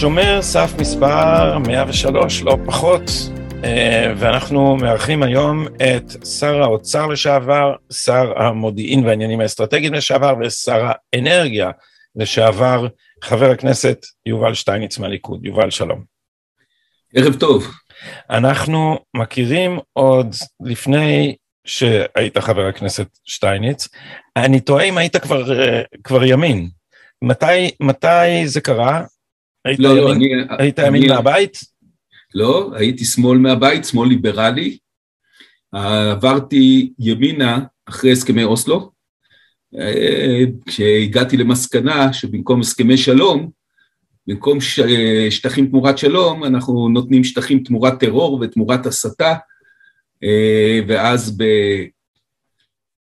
[0.00, 3.10] שומר סף מספר 103, לא פחות,
[4.16, 11.70] ואנחנו מארחים היום את שר האוצר לשעבר, שר המודיעין והעניינים האסטרטגיים לשעבר ושר האנרגיה
[12.16, 12.86] לשעבר,
[13.24, 15.44] חבר הכנסת יובל שטייניץ מהליכוד.
[15.44, 16.04] יובל, שלום.
[17.14, 17.66] ערב טוב.
[18.30, 23.88] אנחנו מכירים עוד לפני שהיית חבר הכנסת שטייניץ.
[24.36, 26.68] אני תוהה אם היית כבר, אה, כבר ימין.
[27.22, 29.04] מתי, מתי זה קרה?
[29.64, 31.58] היית לא, לא ימין, לא, אני, היית ימין אני, מהבית?
[32.34, 34.78] לא, הייתי שמאל מהבית, שמאל ליברלי.
[35.72, 38.90] עברתי ימינה אחרי הסכמי אוסלו,
[39.78, 43.50] אה, כשהגעתי למסקנה שבמקום הסכמי שלום,
[44.26, 44.58] במקום
[45.30, 49.34] שטחים תמורת שלום, אנחנו נותנים שטחים תמורת טרור ותמורת הסתה,
[50.24, 51.38] אה, ואז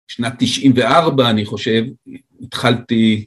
[0.09, 1.85] בשנת 94, אני חושב,
[2.43, 3.25] התחלתי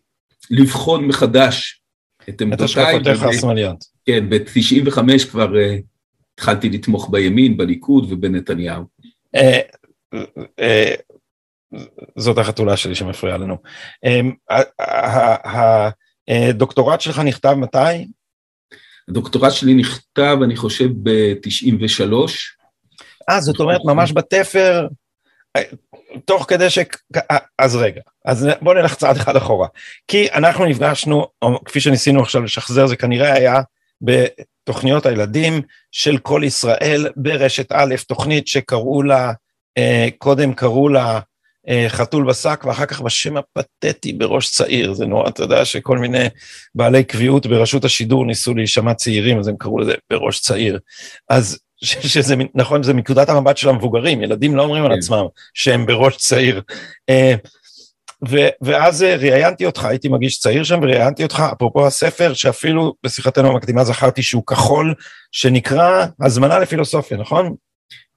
[0.49, 1.81] לבחון מחדש
[2.29, 2.65] את עמדותיי.
[2.65, 3.83] את השקפותיך השמאליות.
[4.05, 5.88] כן, ב-95 כבר uh,
[6.39, 8.83] התחלתי לתמוך בימין, בליכוד ובנתניהו.
[9.37, 9.39] Uh,
[10.15, 11.75] uh,
[12.17, 13.57] זאת החתולה שלי שמפריעה לנו.
[16.29, 18.07] הדוקטורט שלך נכתב מתי?
[19.09, 22.13] הדוקטורט שלי נכתב, אני חושב, ב-93.
[23.29, 24.87] אה, זאת אומרת, ממש בתפר,
[26.25, 26.79] תוך כדי ש...
[27.59, 29.67] אז רגע, אז בוא נלך צעד אחד אחורה.
[30.07, 31.27] כי אנחנו נפגשנו,
[31.65, 33.61] כפי שניסינו עכשיו לשחזר, זה כנראה היה
[34.69, 39.31] בתוכניות הילדים של כל ישראל ברשת א', תוכנית שקראו לה,
[39.77, 41.19] אה, קודם קראו לה
[41.69, 44.93] אה, חתול בשק, ואחר כך בשם הפתטי בראש צעיר.
[44.93, 46.25] זה נורא, אתה יודע שכל מיני
[46.75, 50.79] בעלי קביעות ברשות השידור ניסו להישמע צעירים, אז הם קראו לזה בראש צעיר.
[51.29, 54.97] אז שזה נכון, זה מנקודת המבט של המבוגרים, ילדים לא אומרים על כן.
[54.97, 56.61] עצמם שהם בראש צעיר.
[58.27, 63.47] ו, ואז אה, ראיינתי אותך, הייתי מגיש צעיר שם, וראיינתי אותך, אפרופו הספר, שאפילו בשיחתנו
[63.47, 64.93] המקדימה זכרתי שהוא כחול,
[65.31, 67.55] שנקרא הזמנה לפילוסופיה, נכון?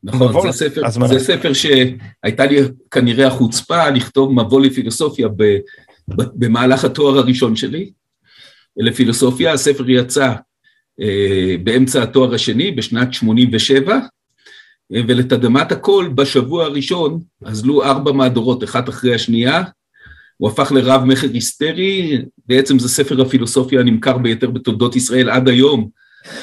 [0.05, 5.43] נכון, זה ספר, זה ספר שהייתה לי כנראה החוצפה לכתוב מבוא לפילוסופיה ב,
[6.09, 7.91] ב, במהלך התואר הראשון שלי,
[8.77, 10.33] לפילוסופיה, הספר יצא
[11.01, 14.01] אה, באמצע התואר השני, בשנת 87, אה,
[15.09, 19.63] ולתדהמת הכל, בשבוע הראשון אזלו ארבע מהדורות, אחת אחרי השנייה,
[20.43, 25.89] הוא הפך לרב מכר היסטרי, בעצם זה ספר הפילוסופיה הנמכר ביותר בתולדות ישראל עד היום,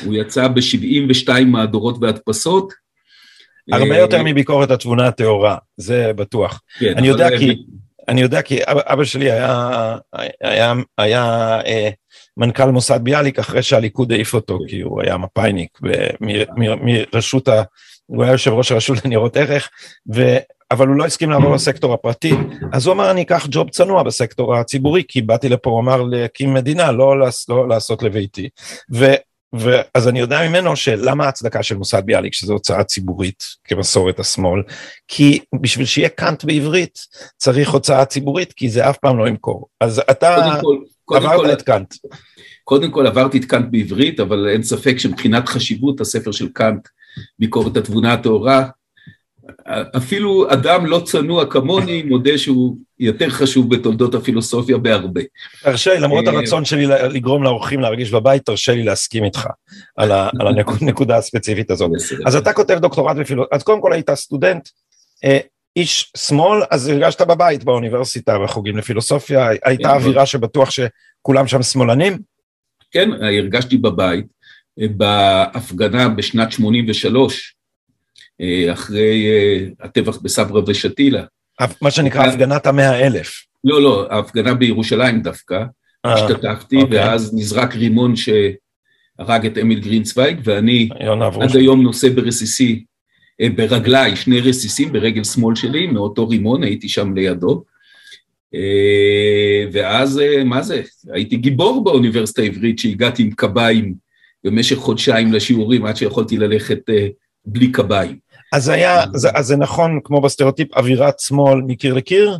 [0.06, 2.74] הוא יצא ב-72 מהדורות והדפסות.
[3.72, 6.62] הרבה אה, יותר מביקורת התבונה הטהורה, זה בטוח.
[6.80, 7.64] כן, אני יודע כי,
[8.08, 9.98] אני יודע כי אבא שלי היה,
[10.42, 11.24] היה, היה
[11.66, 11.90] אה,
[12.38, 15.80] מנכ"ל מוסד ביאליק אחרי שהליכוד העיף אותו, כי הוא היה מפאיניק
[16.58, 17.64] מרשות ה...
[18.10, 19.70] הוא היה יושב ראש הרשות לניירות ערך,
[20.16, 20.38] ו...
[20.72, 22.34] אבל הוא לא הסכים לעבור לסקטור הפרטי,
[22.74, 26.54] אז הוא אמר אני אקח ג'וב צנוע בסקטור הציבורי, כי באתי לפה, הוא אמר להקים
[26.54, 28.50] מדינה, לא, לעש, לא לעשות לביתי.
[28.94, 29.06] ו...
[29.54, 34.64] ואז אני יודע ממנו שלמה ההצדקה של מוסד ביאליק, שזו הוצאה ציבורית כמסורת השמאל,
[35.08, 37.00] כי בשביל שיהיה קאנט בעברית
[37.38, 39.68] צריך הוצאה ציבורית, כי זה אף פעם לא ימכור.
[39.82, 40.60] אז אתה
[41.12, 41.94] עברת את קאנט.
[42.64, 46.88] קודם כל עברתי את קאנט בעברית, אבל אין ספק שמבחינת חשיבות הספר של קאנט,
[47.40, 48.66] ביקורת התבונה הטהורה,
[49.98, 55.22] אפילו אדם לא צנוע כמוני מודה שהוא יותר חשוב בתולדות הפילוסופיה בהרבה.
[55.64, 59.48] תרשה לי, למרות אה, הרצון שלי לגרום לאורחים להרגיש בבית, תרשה לי להסכים איתך
[59.98, 60.12] על
[60.82, 61.92] הנקודה הספציפית הזאת.
[62.26, 64.70] אז אתה כותב דוקטורט בפילוסופיה, אז קודם כל היית סטודנט,
[65.26, 65.40] אה,
[65.76, 72.18] איש שמאל, אז הרגשת בבית באוניברסיטה בחוגים לפילוסופיה, הייתה כן, אווירה שבטוח שכולם שם שמאלנים?
[72.92, 74.26] כן, הרגשתי בבית.
[74.82, 77.56] אה, בהפגנה בשנת 83,
[78.42, 81.24] אה, אחרי אה, הטבח בסברה ושתילה.
[81.82, 83.46] מה שנקרא הפגנת המאה אלף.
[83.64, 85.64] לא, לא, ההפגנה בירושלים דווקא.
[86.04, 87.00] השתתפתי, אוקיי.
[87.00, 90.90] ואז נזרק רימון שהרג את אמיל גרינצוויג, ואני
[91.42, 92.84] עד היום נושא ברסיסי,
[93.56, 97.64] ברגליי, שני רסיסים ברגל שמאל שלי, מאותו רימון, הייתי שם לידו.
[99.72, 100.82] ואז, מה זה,
[101.14, 103.94] הייתי גיבור באוניברסיטה העברית שהגעתי עם קביים
[104.44, 106.94] במשך חודשיים לשיעורים עד שיכולתי ללכת אה,
[107.46, 108.18] בלי קביים.
[108.54, 112.38] אז היה, זה, אז זה נכון, כמו בסטריאוטיפ, אווירת שמאל מקיר לקיר?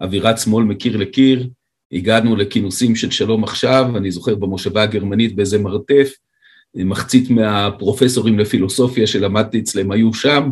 [0.00, 1.48] אווירת שמאל מקיר לקיר,
[1.92, 6.14] הגענו לכינוסים של שלום עכשיו, אני זוכר במושבה הגרמנית באיזה מרתף,
[6.74, 10.50] מחצית מהפרופסורים לפילוסופיה שלמדתי אצלם היו שם,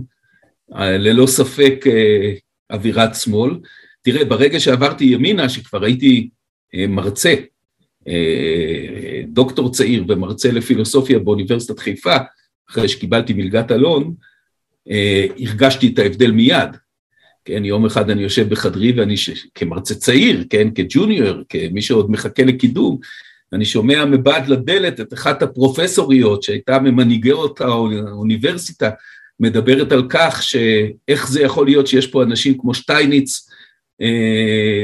[0.78, 2.32] ללא ספק אה,
[2.70, 3.50] אווירת שמאל,
[4.02, 6.28] תראה, ברגע שעברתי ימינה, שכבר הייתי
[6.74, 7.44] אה, מרצה, אה,
[9.26, 12.16] דוקטור צעיר ומרצה לפילוסופיה באוניברסיטת חיפה,
[12.70, 14.14] אחרי שקיבלתי מלגת אלון,
[14.90, 16.76] אה, הרגשתי את ההבדל מיד.
[17.44, 19.30] כן, יום אחד אני יושב בחדרי ואני ש...
[19.54, 22.98] כמרצה צעיר, כן, כג'וניור, כמי שעוד מחכה לקידום,
[23.52, 28.90] אני שומע מבעד לדלת את אחת הפרופסוריות שהייתה ממנהיגות האוניברסיטה,
[29.40, 33.51] מדברת על כך שאיך זה יכול להיות שיש פה אנשים כמו שטייניץ, אה,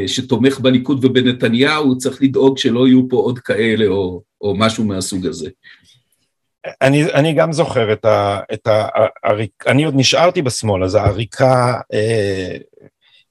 [0.07, 5.49] שתומך בליכוד ובנתניהו, צריך לדאוג שלא יהיו פה עוד כאלה או, או משהו מהסוג הזה.
[6.83, 8.41] אני, אני גם זוכר את ה...
[8.53, 8.89] את ה
[9.25, 12.57] הריק, אני עוד נשארתי בשמאל, אז העריקה אה,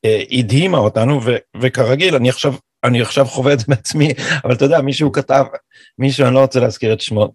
[0.05, 2.53] אה, הדהימה אותנו, ו, וכרגיל, אני עכשיו,
[2.83, 4.13] אני עכשיו חווה את זה מעצמי,
[4.43, 5.45] אבל אתה יודע, מישהו כתב,
[5.99, 7.33] מישהו, אני לא רוצה להזכיר את שמו,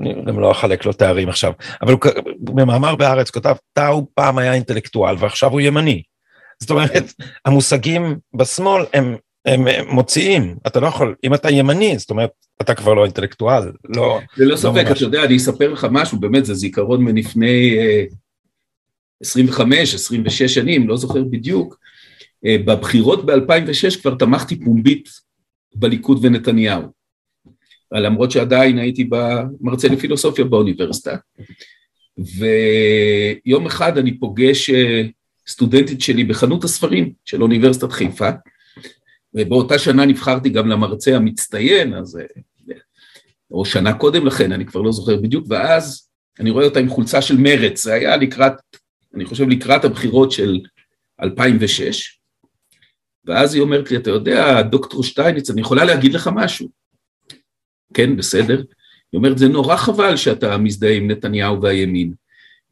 [0.00, 1.52] אני גם לא אחלק לו תארים עכשיו,
[1.82, 2.00] אבל הוא
[2.38, 6.02] במאמר בארץ כתב, טאו פעם היה אינטלקטואל ועכשיו הוא ימני.
[6.62, 7.12] זאת אומרת,
[7.44, 9.16] המושגים בשמאל הם,
[9.46, 12.30] הם מוציאים, אתה לא יכול, אם אתה ימני, זאת אומרת,
[12.62, 14.20] אתה כבר לא אינטלקטואל, לא...
[14.36, 17.76] ללא לא ספק, אתה יודע, אני אספר לך משהו, באמת, זה זיכרון מלפני
[19.22, 21.78] 25, 26 שנים, לא זוכר בדיוק.
[22.46, 25.08] אה, בבחירות ב-2006 כבר תמכתי פומבית
[25.74, 26.82] בליכוד ונתניהו.
[27.92, 29.08] למרות שעדיין הייתי
[29.60, 31.16] מרצה לפילוסופיה באוניברסיטה.
[33.46, 35.02] ויום אחד אני פוגש אה,
[35.52, 38.30] סטודנטית שלי בחנות הספרים של אוניברסיטת חיפה,
[39.34, 42.74] ובאותה שנה נבחרתי גם למרצה המצטיין, אז, אה,
[43.50, 46.08] או שנה קודם לכן, אני כבר לא זוכר בדיוק, ואז
[46.40, 48.52] אני רואה אותה עם חולצה של מרץ, זה היה לקראת,
[49.14, 50.60] אני חושב לקראת הבחירות של
[51.22, 52.18] 2006,
[53.24, 56.68] ואז היא אומרת לי, אתה יודע, דוקטור שטייניץ, אני יכולה להגיד לך משהו.
[57.94, 58.56] כן, בסדר.
[59.12, 62.12] היא אומרת, זה נורא חבל שאתה מזדהה עם נתניהו והימין,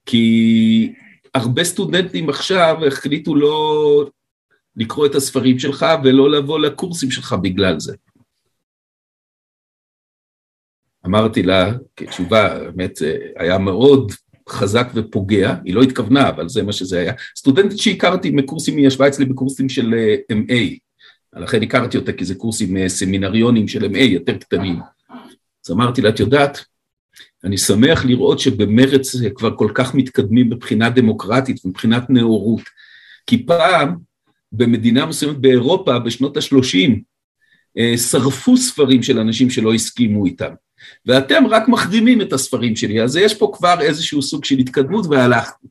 [0.06, 0.92] כי
[1.34, 4.04] הרבה סטודנטים עכשיו החליטו לא
[4.76, 7.94] לקרוא את הספרים שלך ולא לבוא לקורסים שלך בגלל זה.
[11.06, 12.98] אמרתי לה, כתשובה, באמת
[13.36, 14.12] היה מאוד
[14.48, 17.12] חזק ופוגע, היא לא התכוונה, אבל זה מה שזה היה.
[17.36, 20.78] סטודנטית שהכרתי מקורסים, היא ישבה אצלי בקורסים של אה, MA,
[21.36, 24.78] לכן הכרתי אותה כי זה קורסים אה, סמינריונים של MA יותר קטנים.
[25.66, 26.64] אז אמרתי לה, את יודעת,
[27.44, 32.62] אני שמח לראות שבמרץ כבר כל כך מתקדמים מבחינה דמוקרטית ומבחינת נאורות,
[33.26, 33.96] כי פעם
[34.52, 36.90] במדינה מסוימת באירופה בשנות ה-30
[37.78, 40.52] אה, שרפו ספרים של אנשים שלא הסכימו איתם,
[41.06, 45.66] ואתם רק מחרימים את הספרים שלי, אז יש פה כבר איזשהו סוג של התקדמות והלכתי.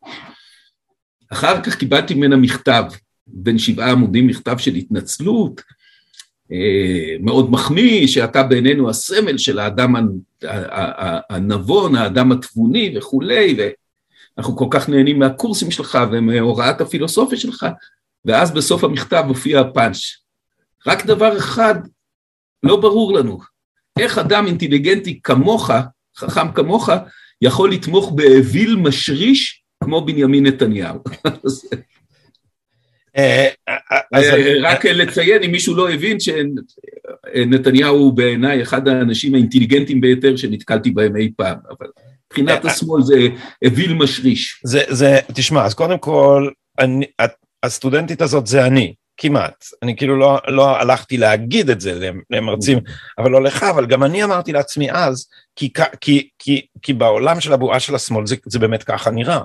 [1.30, 2.83] אחר כך קיבלתי ממנה מכתב,
[3.27, 5.62] בין שבעה עמודים מכתב של התנצלות,
[7.19, 9.96] מאוד מחמיא, שאתה בעינינו הסמל של האדם
[11.30, 13.57] הנבון, האדם התבוני וכולי,
[14.38, 17.66] ואנחנו כל כך נהנים מהקורסים שלך ומהוראת הפילוסופיה שלך,
[18.25, 19.98] ואז בסוף המכתב מופיע הפאנץ'.
[20.88, 21.75] רק דבר אחד
[22.63, 23.40] לא ברור לנו,
[24.00, 25.72] איך אדם אינטליגנטי כמוך,
[26.18, 26.90] חכם כמוך,
[27.42, 31.00] יכול לתמוך באוויל משריש כמו בנימין נתניהו.
[33.17, 34.00] אה, אה,
[34.61, 41.17] רק לציין, אם מישהו לא הבין, שנתניהו הוא בעיניי אחד האנשים האינטליגנטים ביותר שנתקלתי בהם
[41.17, 41.88] אי פעם, אבל
[42.25, 43.27] מבחינת אה, השמאל זה
[43.65, 44.61] אוויל משריש.
[44.63, 46.50] זה, תשמע, אז קודם כל,
[47.63, 49.65] הסטודנטית הזאת זה אני, כמעט.
[49.83, 52.80] אני כאילו לא, לא הלכתי להגיד את זה למרצים,
[53.18, 57.54] אבל לא לך, אבל גם אני אמרתי לעצמי אז, כי, כי, כי, כי בעולם של
[57.54, 59.39] הבועה של השמאל זה, זה באמת ככה נראה.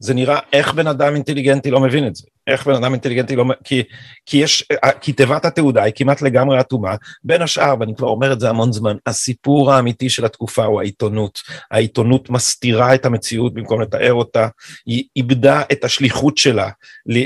[0.00, 3.44] זה נראה איך בן אדם אינטליגנטי לא מבין את זה, איך בן אדם אינטליגנטי לא,
[3.64, 3.82] כי,
[4.26, 4.68] כי יש,
[5.00, 8.72] כי תיבת התעודה היא כמעט לגמרי אטומה, בין השאר, ואני כבר אומר את זה המון
[8.72, 11.38] זמן, הסיפור האמיתי של התקופה הוא העיתונות,
[11.70, 14.48] העיתונות מסתירה את המציאות במקום לתאר אותה,
[14.86, 16.70] היא איבדה את השליחות שלה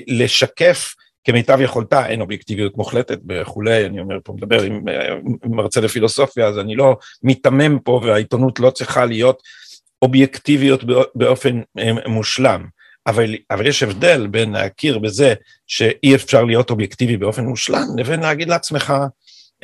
[0.09, 4.85] לשקף כמיטב יכולתה, אין אובייקטיביות מוחלטת וכולי, אני אומר פה, מדבר עם,
[5.45, 9.43] עם מרצה לפילוסופיה, אז אני לא מיתמם פה והעיתונות לא צריכה להיות
[10.03, 10.85] אובייקטיביות
[11.15, 12.67] באופן אה, מושלם.
[13.07, 15.35] אבל, אבל יש הבדל בין להכיר בזה
[15.67, 18.95] שאי אפשר להיות אובייקטיבי באופן מושלם, לבין להגיד לעצמך,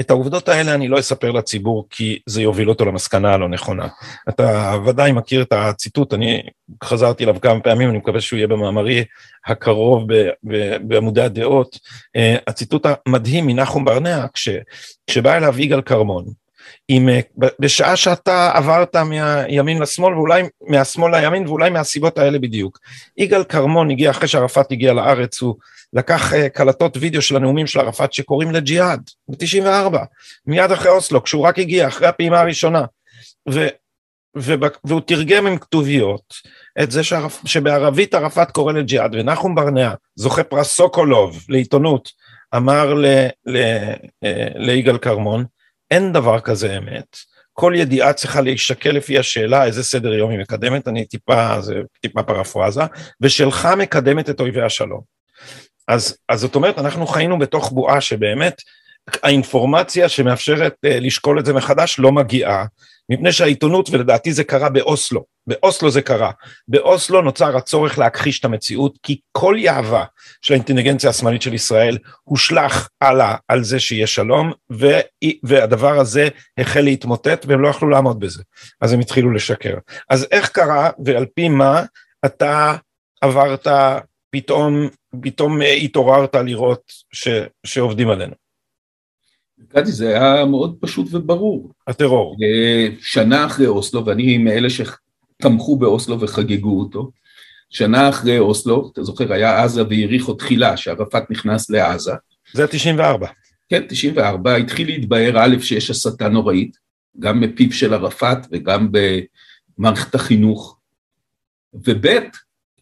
[0.01, 3.89] את העובדות האלה אני לא אספר לציבור כי זה יוביל אותו למסקנה הלא נכונה.
[4.29, 6.43] אתה ודאי מכיר את הציטוט, אני
[6.85, 9.05] חזרתי אליו כמה פעמים, אני מקווה שהוא יהיה במאמרי
[9.47, 10.07] הקרוב
[10.81, 11.79] בעמודי הדעות.
[12.17, 14.49] אה, הציטוט המדהים מנחום ברנע, כש,
[15.07, 16.25] כשבא אליו יגאל כרמון,
[16.89, 17.21] עם, אה,
[17.59, 22.79] בשעה שאתה עברת מהימין לשמאל ואולי מהשמאל לימין ואולי מהסיבות האלה בדיוק.
[23.17, 25.55] יגאל כרמון הגיע אחרי שערפאת הגיע לארץ, הוא
[25.93, 29.97] לקח uh, קלטות וידאו של הנאומים של ערפאת שקוראים לג'יהאד ב-94,
[30.47, 32.85] מיד אחרי אוסלו, כשהוא רק הגיע, אחרי הפעימה הראשונה.
[33.51, 33.67] ו,
[34.85, 36.35] והוא תרגם עם כתוביות
[36.83, 42.11] את זה שערפ, שבערבית ערפאת קורא לג'יהאד, ונחום ברנע, זוכה פרס סוקולוב לעיתונות,
[42.57, 43.95] אמר אה,
[44.55, 45.45] ליגאל כרמון,
[45.91, 47.17] אין דבר כזה אמת.
[47.53, 52.23] כל ידיעה צריכה להישקל לפי השאלה איזה סדר יום היא מקדמת, אני טיפה, זה טיפה
[52.23, 52.83] פרפרזה,
[53.21, 55.01] ושלך מקדמת את אויבי השלום.
[55.89, 58.63] אז, אז זאת אומרת, אנחנו חיינו בתוך בועה שבאמת
[59.23, 62.65] האינפורמציה שמאפשרת uh, לשקול את זה מחדש לא מגיעה,
[63.09, 66.31] מפני שהעיתונות, ולדעתי זה קרה באוסלו, באוסלו זה קרה,
[66.69, 70.05] באוסלו נוצר הצורך להכחיש את המציאות, כי כל יהבה
[70.43, 74.53] של האינטליגנציה השמאלית של ישראל הושלך הלאה על זה שיהיה שלום.
[75.43, 76.29] והדבר הזה
[76.59, 78.43] החל להתמוטט והם לא יכלו לעמוד בזה,
[78.81, 79.75] אז הם התחילו לשקר.
[80.11, 81.83] אז איך קרה ועל פי מה
[82.25, 82.77] אתה
[83.21, 83.67] עברת
[84.31, 84.89] פתאום,
[85.23, 87.29] פתאום התעוררת לראות ש...
[87.67, 88.35] שעובדים עלינו?
[89.75, 91.71] גדי, זה היה מאוד פשוט וברור.
[91.87, 92.37] הטרור.
[92.43, 94.71] אה, שנה אחרי אוסלו, ואני מאלה
[95.41, 97.11] שתמכו באוסלו וחגגו אותו,
[97.71, 102.13] שנה אחרי אוסלו, אתה זוכר, היה עזה ויריחו תחילה, שערפאת נכנס לעזה.
[102.53, 103.29] זה 94.
[103.69, 106.77] כן, 94, התחיל להתבהר א', שיש הסתה נוראית,
[107.19, 108.89] גם מפיו של ערפאת וגם
[109.79, 110.79] במערכת החינוך,
[111.75, 112.07] וב',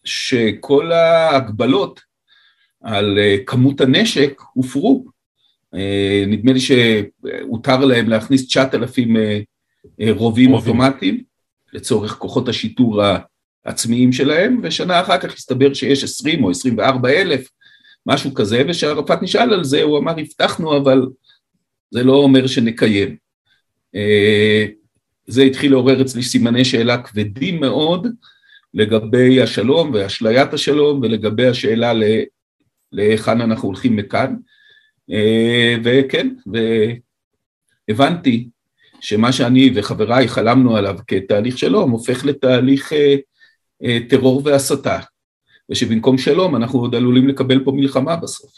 [0.05, 2.01] שכל ההגבלות
[2.83, 5.05] על אה, כמות הנשק הופרו.
[5.75, 9.41] אה, נדמה לי שהותר להם להכניס 9,000 אה,
[10.01, 11.28] אה, רובים אוטומטיים
[11.73, 13.03] לצורך כוחות השיטור
[13.65, 17.49] העצמיים שלהם, ושנה אחר כך הסתבר שיש 20 או 24 אלף,
[18.07, 21.07] משהו כזה, וכשערפאת נשאל על זה, הוא אמר, הבטחנו, אבל
[21.91, 23.17] זה לא אומר שנקיים.
[25.27, 28.07] זה התחיל לעורר אצלי סימני שאלה כבדים מאוד
[28.75, 31.93] לגבי השלום ואשליית השלום ולגבי השאלה
[32.93, 34.37] להיכן אנחנו הולכים מכאן.
[35.11, 36.29] אה, וכן,
[37.89, 38.49] והבנתי
[39.01, 43.17] שמה שאני וחבריי חלמנו עליו כתהליך שלום הופך לתהליך אה,
[43.85, 44.99] אה, טרור והסתה,
[45.71, 48.51] ושבמקום שלום אנחנו עוד עלולים לקבל פה מלחמה בסוף.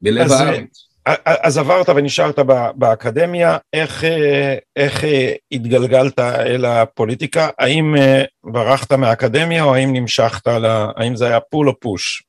[0.00, 0.88] בלב הארץ.
[1.24, 2.38] אז עברת ונשארת
[2.74, 4.04] באקדמיה, איך,
[4.76, 5.04] איך
[5.52, 7.48] התגלגלת אל הפוליטיקה?
[7.58, 7.94] האם
[8.44, 12.22] ברחת מהאקדמיה או האם נמשכת, לה, האם זה היה פול או פוש?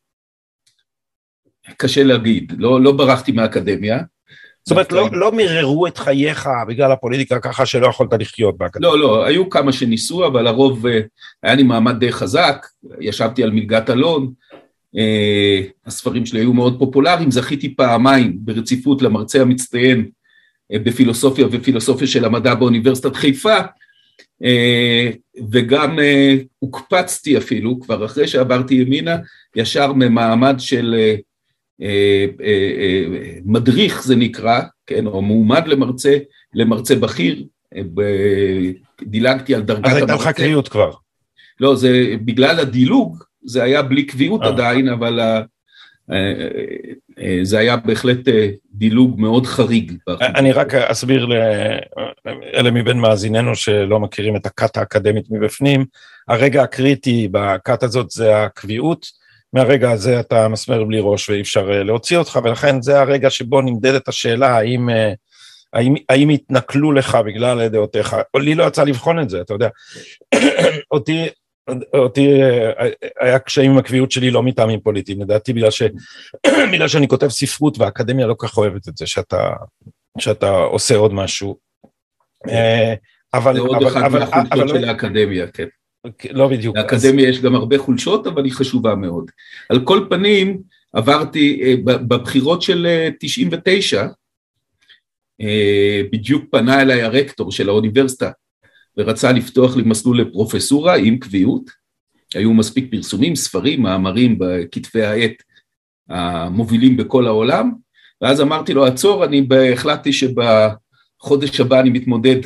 [1.78, 4.00] קשה להגיד, לא, לא ברחתי מהאקדמיה.
[4.66, 8.90] זאת אומרת, לא, לא מיררו את חייך בגלל הפוליטיקה ככה שלא יכולת לחיות באקדמיה.
[8.90, 11.00] לא, לא, היו כמה שניסו, אבל הרוב, אה,
[11.44, 12.68] היה לי מעמד די חזק,
[13.00, 14.32] ישבתי על מלגת אלון,
[14.98, 20.10] אה, הספרים שלי היו מאוד פופולריים, זכיתי פעמיים ברציפות למרצה המצטיין
[20.74, 23.58] אה, בפילוסופיה ופילוסופיה של המדע באוניברסיטת חיפה,
[25.52, 26.00] וגם
[26.60, 29.16] הוקפצתי אפילו, כבר אחרי שעברתי ימינה,
[29.56, 31.16] ישר ממעמד של אה, אה, אה,
[33.46, 36.18] מדריך זה נקרא, כן, או מועמד למרצה,
[36.54, 37.44] למרצה בכיר,
[39.02, 40.04] דילגתי על דרגת המרצה.
[40.04, 40.92] אז הייתה לך קביעות כבר.
[41.60, 45.20] לא, זה בגלל הדילוג, זה היה בלי קביעות עדיין, אבל
[47.44, 48.20] זה היה בהחלט
[48.74, 49.94] דילוג מאוד חריג.
[50.22, 55.86] אני רק אסביר לאלה מבין מאזיננו שלא מכירים את הכת האקדמית מבפנים,
[56.28, 59.25] הרגע הקריטי בכת הזאת זה הקביעות.
[59.56, 63.62] מהרגע הזה אתה מסמר בלי ראש ואי אפשר אה, להוציא אותך, ולכן זה הרגע שבו
[63.62, 65.14] נמדדת השאלה האם, אה,
[65.74, 69.70] האם, האם התנכלו לך בגלל דעותיך, לי לא יצא לבחון את זה, אתה יודע.
[70.92, 71.28] אותי,
[71.94, 75.84] אותי אה, היה קשיים עם הקביעות שלי לא מטעמים פוליטיים, לדעתי בגלל, ש,
[76.74, 79.50] בגלל שאני כותב ספרות והאקדמיה לא כך אוהבת את זה, שאתה,
[80.20, 81.58] שאתה עושה עוד משהו.
[83.34, 83.54] אבל...
[83.54, 85.68] זה עוד אחת מהחולשות של האקדמיה, כן.
[86.32, 86.78] לא בדיוק.
[86.78, 89.32] לאקדמיה יש גם הרבה חולשות, אבל היא חשובה מאוד.
[89.70, 90.62] על כל פנים,
[90.94, 92.88] עברתי, אה, בבחירות של
[93.20, 94.08] 99, אה,
[95.42, 98.32] אה, בדיוק פנה אליי הרקטור של האוניברסיטה
[98.98, 101.86] ורצה לפתוח לי מסלול לפרופסורה עם קביעות.
[102.36, 105.44] היו מספיק פרסומים, ספרים, מאמרים בכתבי העת
[106.10, 107.72] המובילים בכל העולם,
[108.22, 112.40] ואז אמרתי לו, עצור, אני החלטתי שבחודש הבא אני מתמודד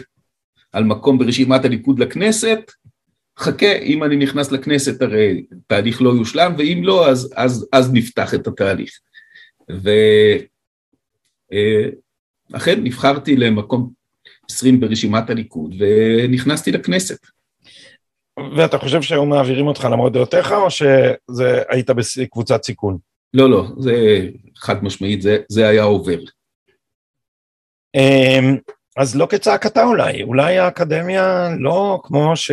[0.72, 2.60] על מקום ברשימת הליכוד לכנסת,
[3.40, 8.34] חכה, אם אני נכנס לכנסת הרי תהליך לא יושלם, ואם לא, אז, אז, אז נפתח
[8.34, 8.92] את התהליך.
[9.70, 10.00] ואכן
[12.78, 13.90] אה, נבחרתי למקום
[14.50, 17.20] 20 ברשימת הליכוד, ונכנסתי לכנסת.
[18.58, 22.98] ואתה חושב שהיו מעבירים אותך למרות דעותיך, או שהיית בקבוצת סיכון?
[23.34, 24.28] לא, לא, זה
[24.58, 26.20] חד משמעית, זה, זה היה עובר.
[27.96, 28.58] אמ,
[28.98, 32.52] אז לא כצעקתה אולי, אולי האקדמיה לא כמו ש...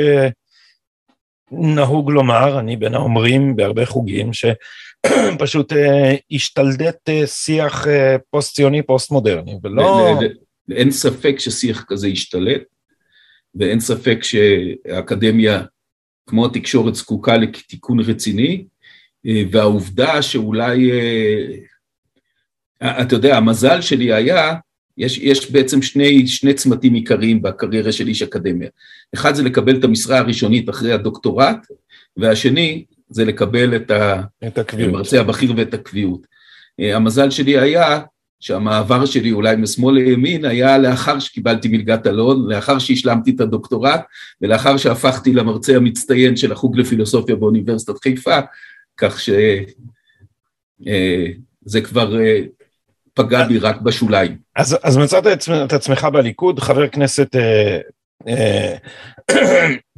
[1.51, 9.59] נהוג לומר, אני בין האומרים בהרבה חוגים, שפשוט אה, השתלדת אה, שיח אה, פוסט-ציוני, פוסט-מודרני,
[9.63, 10.19] ולא...
[10.71, 12.63] אין ספק ששיח כזה השתלט.
[13.55, 15.63] ואין ספק שהאקדמיה,
[16.27, 18.65] כמו התקשורת, זקוקה לתיקון רציני,
[19.51, 20.91] והעובדה שאולי,
[22.83, 24.55] אתה יודע, המזל שלי היה,
[24.99, 28.69] יש, יש בעצם שני, שני צמתים עיקריים בקריירה של איש אקדמיה.
[29.15, 31.67] אחד זה לקבל את המשרה הראשונית אחרי הדוקטורט,
[32.17, 33.91] והשני זה לקבל את,
[34.47, 36.27] את המרצה הבכיר ואת הקביעות.
[36.79, 38.01] המזל שלי היה
[38.41, 44.01] שהמעבר שלי אולי משמאל לימין היה לאחר שקיבלתי מלגת אלון, לאחר שהשלמתי את הדוקטורט
[44.41, 48.39] ולאחר שהפכתי למרצה המצטיין של החוג לפילוסופיה באוניברסיטת חיפה,
[48.97, 49.65] כך שזה
[51.77, 52.41] אה, כבר אה,
[53.17, 54.39] פגע בי רק בשוליים.
[54.57, 55.27] אז, אז מצאת
[55.65, 57.79] את עצמך בליכוד, חבר כנסת אה,
[58.29, 58.77] אה,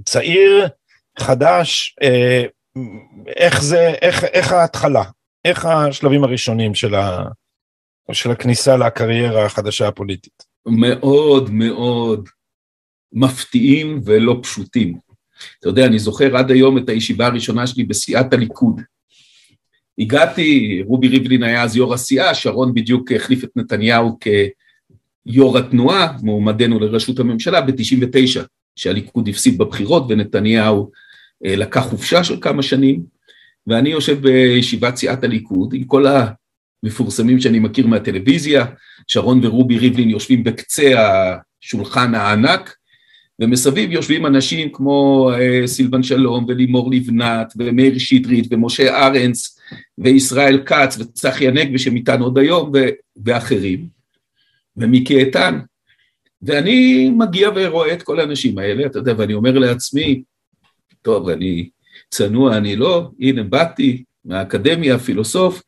[0.04, 0.68] צעיר,
[1.18, 2.44] חדש, אה,
[3.36, 5.04] איך זה, איך, איך ההתחלה,
[5.44, 7.24] איך השלבים הראשונים של, ה,
[8.12, 10.44] של הכניסה לקריירה החדשה הפוליטית?
[10.66, 12.28] מאוד מאוד
[13.12, 14.98] מפתיעים ולא פשוטים.
[15.58, 18.80] אתה יודע, אני זוכר עד היום את הישיבה הראשונה שלי בסיעת הליכוד.
[19.98, 26.80] הגעתי, רובי ריבלין היה אז יו"ר הסיעה, שרון בדיוק החליף את נתניהו כיו"ר התנועה, מועמדנו
[26.80, 28.40] לראשות הממשלה ב-99,
[28.76, 30.90] שהליכוד הפסיד בבחירות ונתניהו
[31.46, 33.02] אה, לקח חופשה של כמה שנים,
[33.66, 36.04] ואני יושב בישיבת סיעת הליכוד עם כל
[36.84, 38.66] המפורסמים שאני מכיר מהטלוויזיה,
[39.06, 40.94] שרון ורובי ריבלין יושבים בקצה
[41.62, 42.76] השולחן הענק,
[43.40, 49.57] ומסביב יושבים אנשים כמו אה, סילבן שלום ולימור לבנת ומאיר שטרית ומשה ארנס
[49.98, 52.72] וישראל כץ וצחי הנגבי שהם איתנו עוד היום
[53.24, 53.88] ואחרים,
[54.76, 55.58] ומיקי איתן,
[56.42, 60.22] ואני מגיע ורואה את כל האנשים האלה, אתה יודע, ואני אומר לעצמי,
[61.02, 61.68] טוב, אני
[62.10, 65.62] צנוע, אני לא, הנה באתי מהאקדמיה, פילוסוף,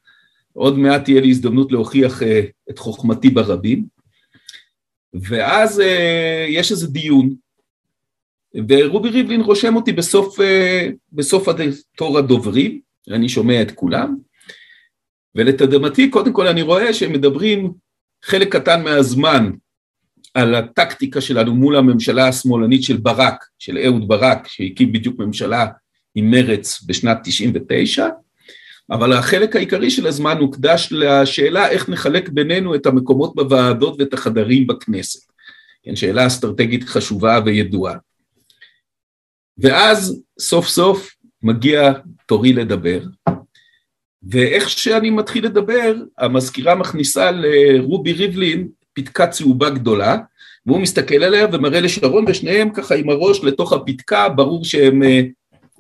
[0.52, 2.40] עוד מעט תהיה לי הזדמנות להוכיח אה,
[2.70, 3.84] את חוכמתי ברבים,
[5.14, 7.34] ואז אה, יש איזה דיון,
[8.68, 11.48] ורובי ריבלין רושם אותי בסוף, אה, בסוף
[11.96, 12.80] תור הדוברים,
[13.12, 14.16] אני שומע את כולם,
[15.34, 17.72] ולתדהמתי, קודם כל אני רואה שהם מדברים
[18.24, 19.50] חלק קטן מהזמן
[20.34, 25.66] על הטקטיקה שלנו מול הממשלה השמאלנית של ברק, של אהוד ברק, שהקים בדיוק ממשלה
[26.14, 28.08] עם מרץ בשנת 99,
[28.90, 34.66] אבל החלק העיקרי של הזמן הוקדש לשאלה איך נחלק בינינו את המקומות בוועדות ואת החדרים
[34.66, 35.30] בכנסת.
[35.82, 37.94] כן, שאלה אסטרטגית חשובה וידועה.
[39.58, 41.10] ואז סוף סוף
[41.42, 41.92] מגיע
[42.30, 43.00] תורי לדבר,
[44.22, 50.18] ואיך שאני מתחיל לדבר, המזכירה מכניסה לרובי ריבלין פתקה צהובה גדולה,
[50.66, 55.20] והוא מסתכל עליה ומראה לשרון, ושניהם ככה עם הראש לתוך הפתקה, ברור שהם אה,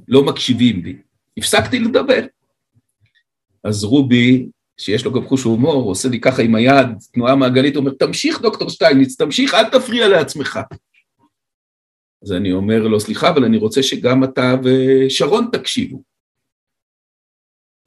[0.08, 0.96] לא מקשיבים לי.
[1.38, 2.20] הפסקתי לדבר.
[3.64, 4.46] אז רובי,
[4.78, 8.70] שיש לו גם חוש הומור, עושה לי ככה עם היד, תנועה מעגלית, אומר, תמשיך דוקטור
[8.70, 10.60] שטייניץ, תמשיך, אל תפריע לעצמך.
[12.22, 16.09] אז אני אומר לו, סליחה, אבל אני רוצה שגם אתה ושרון תקשיבו.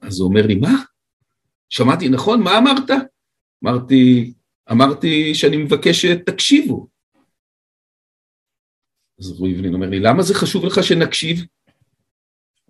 [0.04, 0.84] אז הוא אומר לי, מה?
[1.70, 2.42] שמעתי נכון?
[2.42, 2.90] מה אמרת?
[3.64, 4.34] אמרתי,
[4.72, 6.88] אמרתי שאני מבקש שתקשיבו.
[9.20, 11.46] אז רועי אבלין אומר לי, למה זה חשוב לך שנקשיב?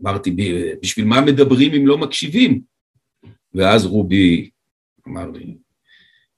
[0.01, 0.35] אמרתי,
[0.81, 2.61] בשביל מה מדברים אם לא מקשיבים?
[3.53, 4.49] ואז רובי
[5.07, 5.57] אמר לי,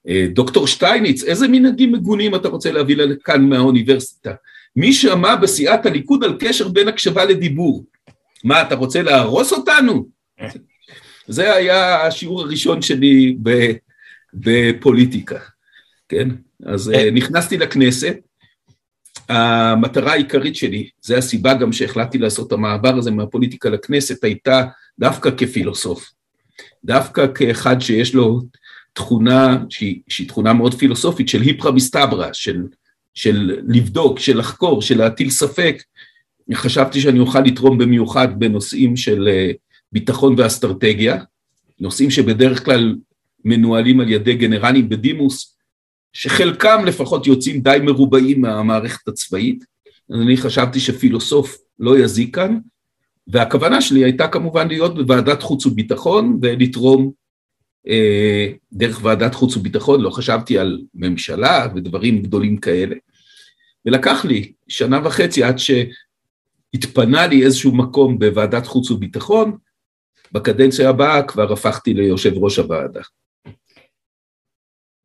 [0.07, 4.33] אה, דוקטור שטייניץ, איזה מנהגים מגונים אתה רוצה להביא לכאן מהאוניברסיטה?
[4.75, 7.85] מי שמע בסיעת הליכוד על קשר בין הקשבה לדיבור?
[8.43, 10.07] מה, אתה רוצה להרוס אותנו?
[11.27, 13.37] זה היה השיעור הראשון שלי
[14.33, 15.39] בפוליטיקה,
[16.09, 16.29] כן?
[16.65, 18.15] אז אה, נכנסתי לכנסת,
[19.29, 24.65] המטרה העיקרית שלי, זו הסיבה גם שהחלטתי לעשות את המעבר הזה מהפוליטיקה לכנסת, הייתה
[24.99, 26.11] דווקא כפילוסוף,
[26.85, 28.41] דווקא כאחד שיש לו
[28.93, 32.63] תכונה שהיא, שהיא תכונה מאוד פילוסופית של היפרה מסתברא, של,
[33.13, 35.83] של לבדוק, של לחקור, של להטיל ספק,
[36.53, 39.51] חשבתי שאני אוכל לתרום במיוחד בנושאים של אה,
[39.95, 41.23] ביטחון ואסטרטגיה,
[41.79, 42.95] נושאים שבדרך כלל
[43.45, 45.57] מנוהלים על ידי גנרלים בדימוס,
[46.13, 49.65] שחלקם לפחות יוצאים די מרובעים מהמערכת הצבאית,
[50.09, 52.57] אז אני חשבתי שפילוסוף לא יזיק כאן,
[53.27, 57.11] והכוונה שלי הייתה כמובן להיות בוועדת חוץ וביטחון ולתרום
[57.87, 62.95] אה, דרך ועדת חוץ וביטחון, לא חשבתי על ממשלה ודברים גדולים כאלה.
[63.85, 69.57] ולקח לי שנה וחצי עד שהתפנה לי איזשהו מקום בוועדת חוץ וביטחון,
[70.31, 73.01] בקדנציה הבאה כבר הפכתי ליושב ראש הוועדה.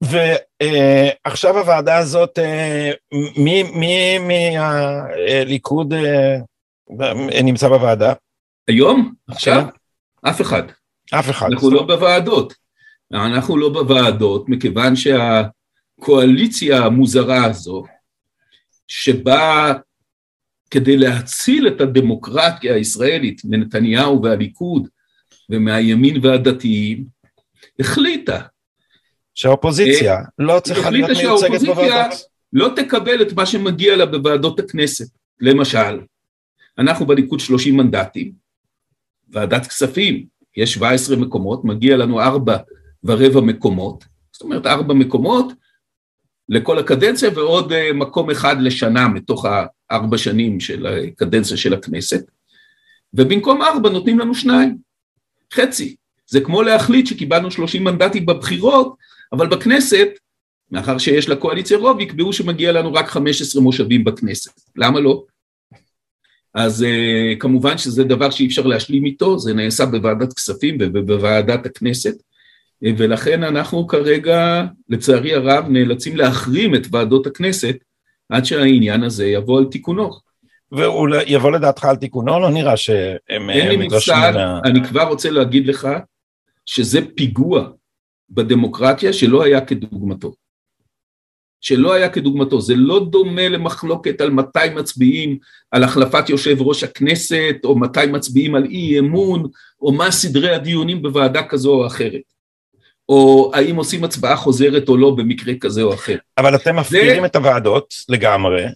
[0.02, 2.90] ועכשיו הוועדה הזאת, אה,
[3.36, 6.36] מי, מי מהליכוד אה,
[7.42, 8.12] נמצא בוועדה?
[8.68, 9.14] היום?
[9.28, 9.62] עכשיו?
[9.62, 10.30] כן.
[10.30, 10.62] אף אחד.
[11.14, 11.46] אף אחד.
[11.52, 12.54] אנחנו לא בוועדות.
[13.12, 17.84] אנחנו לא בוועדות מכיוון שהקואליציה המוזרה הזו,
[18.88, 19.72] שבה
[20.70, 24.88] כדי להציל את הדמוקרטיה הישראלית מנתניהו והליכוד
[25.50, 27.04] ומהימין והדתיים,
[27.80, 28.40] החליטה.
[29.34, 32.18] שהאופוזיציה אה, לא צריכה להיות מיוצגת בוועדות.
[32.52, 35.08] לא תקבל את מה שמגיע לה בוועדות הכנסת.
[35.40, 36.00] למשל,
[36.78, 38.32] אנחנו בליכוד 30 מנדטים,
[39.28, 42.56] ועדת כספים, יש 17 מקומות, מגיע לנו ארבע
[43.04, 45.52] ורבע מקומות, זאת אומרת ארבע מקומות
[46.48, 49.46] לכל הקדנציה ועוד אה, מקום אחד לשנה מתוך
[49.90, 52.30] הארבע שנים של הקדנציה של הכנסת,
[53.14, 54.78] ובמקום ארבע נותנים לנו שניים,
[55.54, 55.96] חצי.
[56.26, 58.94] זה כמו להחליט שקיבלנו 30 מנדטים בבחירות,
[59.32, 60.08] אבל בכנסת,
[60.70, 64.60] מאחר שיש לקואליציה רוב, יקבעו שמגיע לנו רק 15 מושבים בכנסת.
[64.76, 65.24] למה לא?
[66.54, 72.14] אז uh, כמובן שזה דבר שאי אפשר להשלים איתו, זה נעשה בוועדת כספים ובוועדת הכנסת,
[72.82, 77.76] ולכן אנחנו כרגע, לצערי הרב, נאלצים להחרים את ועדות הכנסת
[78.28, 80.10] עד שהעניין הזה יבוא על תיקונו.
[80.72, 82.40] והוא יבוא לדעתך על תיקונו?
[82.40, 84.32] לא נראה שהם אין לי מושג,
[84.64, 85.88] אני כבר רוצה להגיד לך
[86.66, 87.68] שזה פיגוע
[88.30, 90.32] בדמוקרטיה שלא היה כדוגמתו.
[91.60, 95.38] שלא היה כדוגמתו, זה לא דומה למחלוקת על מתי מצביעים
[95.70, 99.48] על החלפת יושב ראש הכנסת, או מתי מצביעים על אי אמון,
[99.80, 102.20] או מה סדרי הדיונים בוועדה כזו או אחרת.
[103.08, 106.16] או האם עושים הצבעה חוזרת או לא במקרה כזה או אחר.
[106.38, 107.26] אבל אתם מפקירים זה...
[107.26, 108.66] את הוועדות לגמרי,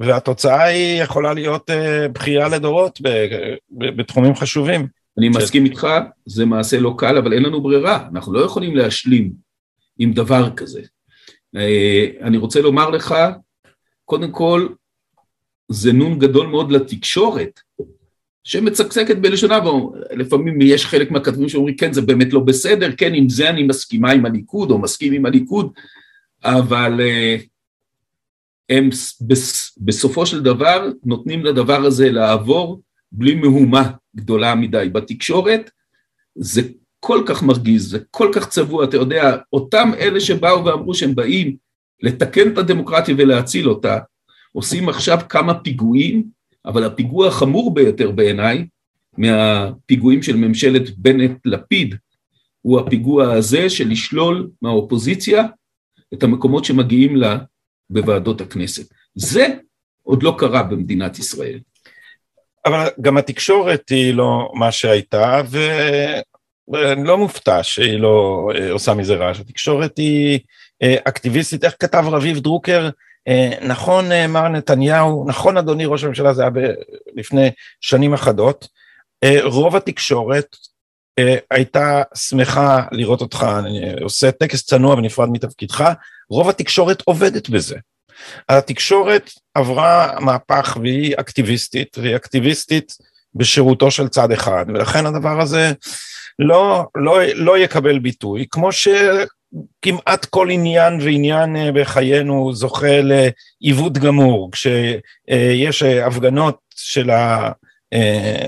[0.00, 1.70] והתוצאה היא יכולה להיות
[2.12, 3.08] בכייה לדורות ב,
[3.70, 4.86] ב, בתחומים חשובים.
[5.18, 5.28] אני.
[5.28, 5.86] מסכים איתך,
[6.26, 9.32] זה מעשה לא קל, אבל אין לנו ברירה, אנחנו לא יכולים להשלים
[9.98, 10.80] עם דבר כזה.
[11.56, 13.14] Uh, אני רוצה לומר לך,
[14.04, 14.68] קודם כל,
[15.68, 17.60] זה נון גדול מאוד לתקשורת,
[18.44, 19.58] שמצקצקת בלשונה,
[20.10, 24.10] ולפעמים יש חלק מהכתבים שאומרים כן זה באמת לא בסדר, כן עם זה אני מסכימה
[24.10, 25.72] עם הליכוד או מסכים עם הליכוד,
[26.44, 27.42] אבל uh,
[28.70, 28.88] הם
[29.78, 34.88] בסופו של דבר נותנים לדבר הזה לעבור בלי מהומה גדולה מדי.
[34.92, 35.70] בתקשורת
[36.34, 36.62] זה
[37.00, 41.56] כל כך מרגיז, זה כל כך צבוע, אתה יודע, אותם אלה שבאו ואמרו שהם באים
[42.02, 43.98] לתקן את הדמוקרטיה ולהציל אותה,
[44.52, 48.66] עושים עכשיו כמה פיגועים אבל הפיגוע החמור ביותר בעיניי
[49.18, 51.94] מהפיגועים של ממשלת בנט-לפיד
[52.62, 55.44] הוא הפיגוע הזה של לשלול מהאופוזיציה
[56.14, 57.38] את המקומות שמגיעים לה
[57.90, 58.86] בוועדות הכנסת.
[59.14, 59.46] זה
[60.02, 61.58] עוד לא קרה במדינת ישראל.
[62.66, 65.42] אבל גם התקשורת היא לא מה שהייתה,
[66.68, 69.40] ואני לא מופתע שהיא לא אה, עושה מזה רעש.
[69.40, 70.40] התקשורת היא
[70.82, 72.88] אה, אקטיביסטית, איך כתב רביב דרוקר?
[73.28, 76.50] אה, נכון מר נתניהו, נכון אדוני ראש הממשלה, זה היה
[77.14, 78.68] לפני שנים אחדות,
[79.42, 80.56] רוב התקשורת
[81.50, 83.46] הייתה שמחה לראות אותך
[84.02, 85.92] עושה טקס צנוע ונפרד מתפקידך,
[86.30, 87.76] רוב התקשורת עובדת בזה.
[88.48, 92.92] התקשורת עברה מהפך והיא אקטיביסטית, והיא אקטיביסטית
[93.34, 95.72] בשירותו של צד אחד, ולכן הדבר הזה
[96.38, 98.88] לא, לא, לא יקבל ביטוי, כמו ש...
[99.82, 107.10] כמעט כל עניין ועניין אה, בחיינו זוכה לעיוות גמור, כשיש אה, הפגנות של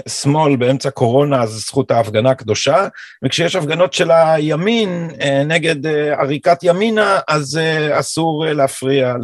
[0.06, 2.88] השמאל באמצע קורונה אז זכות ההפגנה קדושה,
[3.24, 7.60] וכשיש הפגנות של הימין אה, נגד עריקת ימינה אז
[7.92, 9.14] אסור להפריע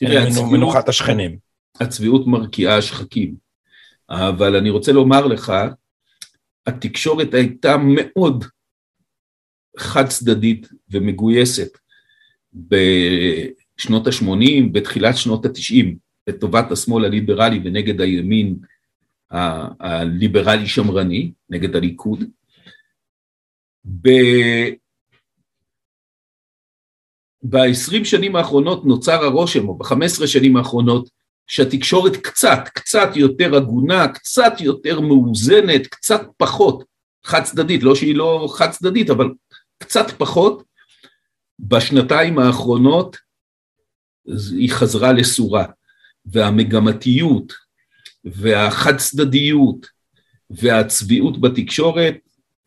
[0.00, 1.36] למנוחת השכנים.
[1.80, 3.34] הצביעות מרקיעה שחקים,
[4.10, 5.52] אבל אני רוצה לומר לך,
[6.66, 8.44] התקשורת הייתה מאוד
[9.78, 11.78] חד צדדית ומגויסת
[12.54, 15.86] בשנות ה-80, בתחילת שנות ה-90,
[16.26, 18.56] לטובת השמאל הליברלי ונגד הימין
[19.30, 22.24] הליברלי שמרני, נגד הליכוד.
[27.44, 31.08] ב-20 שנים האחרונות נוצר הרושם, או ב-15 שנים האחרונות,
[31.46, 36.84] שהתקשורת קצת, קצת יותר הגונה, קצת יותר מאוזנת, קצת פחות
[37.24, 39.30] חד צדדית, לא שהיא לא חד צדדית, אבל
[39.78, 40.62] קצת פחות,
[41.58, 43.16] בשנתיים האחרונות
[44.50, 45.64] היא חזרה לסורה,
[46.26, 47.67] והמגמתיות
[48.34, 49.86] והחד צדדיות
[50.50, 52.16] והצביעות בתקשורת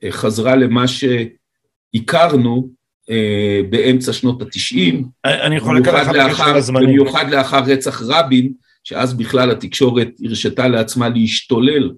[0.03, 2.69] אה, חזרה למה שהכרנו
[3.09, 6.89] אה, באמצע שנות התשעים, אני חולק עליך בקשר לזמנים.
[6.89, 11.91] במיוחד לאחר רצח רבין, שאז בכלל התקשורת הרשתה לעצמה להשתולל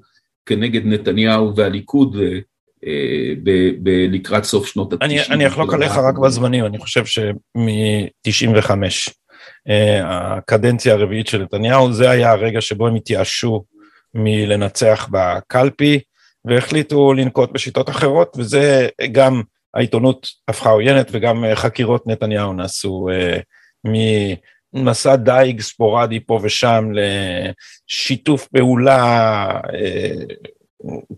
[0.45, 2.17] כנגד נתניהו והליכוד
[3.43, 5.05] ב- לקראת סוף שנות ה-90.
[5.05, 8.87] אני, אני אחלוק עליך רק בזמנים, אני חושב שמ-95, אה,
[10.03, 13.63] הקדנציה הרביעית של נתניהו, זה היה הרגע שבו הם התייאשו
[14.13, 15.99] מלנצח בקלפי,
[16.45, 19.41] והחליטו לנקוט בשיטות אחרות, וזה גם
[19.73, 23.89] העיתונות הפכה עוינת וגם חקירות נתניהו נעשו uh,
[24.73, 30.13] מסע דייג ספורדי פה ושם לשיתוף פעולה אה,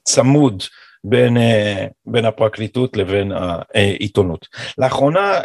[0.03, 0.63] צמוד
[1.03, 3.31] בין, אה, בין הפרקליטות לבין
[3.73, 4.47] העיתונות.
[4.77, 5.39] לאחרונה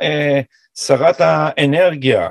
[0.78, 2.28] שרת האנרגיה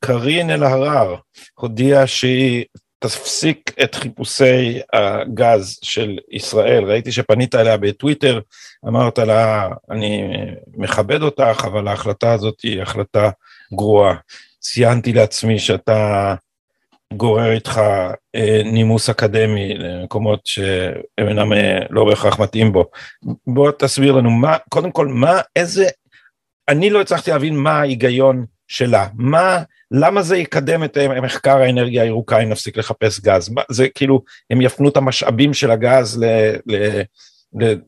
[0.00, 1.16] קארין אלהרר
[1.54, 2.64] הודיעה שהיא
[2.98, 8.40] תפסיק את חיפושי הגז של ישראל, ראיתי שפנית אליה בטוויטר,
[8.88, 10.22] אמרת לה, אני
[10.76, 13.30] מכבד אותך, אבל ההחלטה הזאת היא החלטה
[13.74, 14.14] גרועה.
[14.60, 16.34] ציינתי לעצמי שאתה
[17.12, 17.80] גורר איתך
[18.34, 22.84] אה, נימוס אקדמי למקומות שהם אינם אה, לא בהכרח מתאים בו.
[23.46, 25.86] בוא תסביר לנו מה, קודם כל, מה, איזה,
[26.68, 32.40] אני לא הצלחתי להבין מה ההיגיון שלה, מה, למה זה יקדם את מחקר האנרגיה הירוקה
[32.40, 36.24] אם נפסיק לחפש גז, זה כאילו, הם יפנו את המשאבים של הגז ל,
[36.66, 37.02] ל,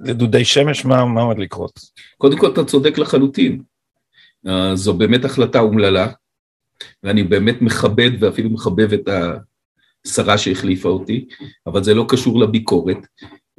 [0.00, 1.80] לדודי שמש, מה, מה עומד לקרות?
[2.18, 3.62] קודם כל אתה צודק לחלוטין,
[4.46, 6.08] uh, זו באמת החלטה אומללה,
[7.02, 9.08] ואני באמת מכבד ואפילו מחבב את
[10.06, 11.26] השרה שהחליפה אותי,
[11.66, 12.98] אבל זה לא קשור לביקורת.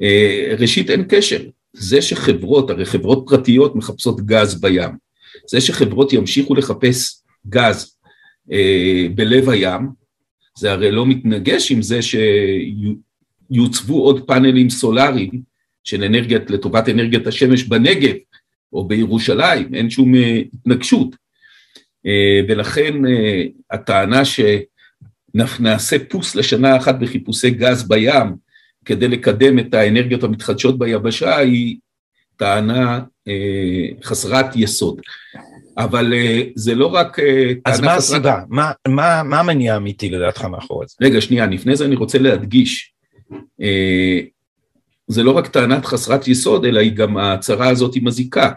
[0.02, 1.40] Uh, ראשית אין קשר,
[1.72, 4.90] זה שחברות, הרי חברות פרטיות מחפשות גז בים,
[5.50, 7.96] זה שחברות ימשיכו לחפש גז
[8.52, 9.88] אה, בלב הים,
[10.58, 12.00] זה הרי לא מתנגש עם זה
[13.50, 15.42] שיוצבו עוד פאנלים סולאריים
[15.84, 18.14] של אנרגיית, לטובת אנרגיית השמש בנגב
[18.72, 21.16] או בירושלים, אין שום אה, התנגשות.
[22.06, 28.36] אה, ולכן אה, הטענה שנעשה פוס לשנה אחת בחיפושי גז בים
[28.84, 31.76] כדי לקדם את האנרגיות המתחדשות ביבשה היא
[32.36, 33.00] טענה
[34.04, 35.00] חסרת יסוד.
[35.78, 37.18] אבל אה, זה לא רק...
[37.18, 38.40] אה, אז מה הסיבה?
[38.48, 40.94] מה, מה, מה המניע האמיתי לדעתך מאחורי זה?
[41.00, 42.92] רגע, שנייה, לפני זה אני רוצה להדגיש.
[45.08, 48.52] זה לא רק טענת חסרת יסוד, אלא היא גם ההצהרה הזאת היא מזיקה.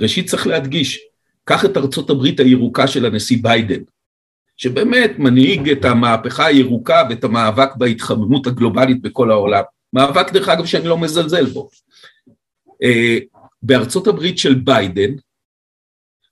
[0.00, 1.00] ראשית צריך להדגיש,
[1.44, 3.82] קח את ארצות הברית הירוקה של הנשיא ביידן,
[4.56, 9.62] שבאמת מנהיג את המהפכה הירוקה ואת המאבק בהתחממות הגלובלית בכל העולם.
[9.92, 11.68] מאבק דרך אגב שאני לא מזלזל בו.
[13.62, 15.10] בארצות הברית של ביידן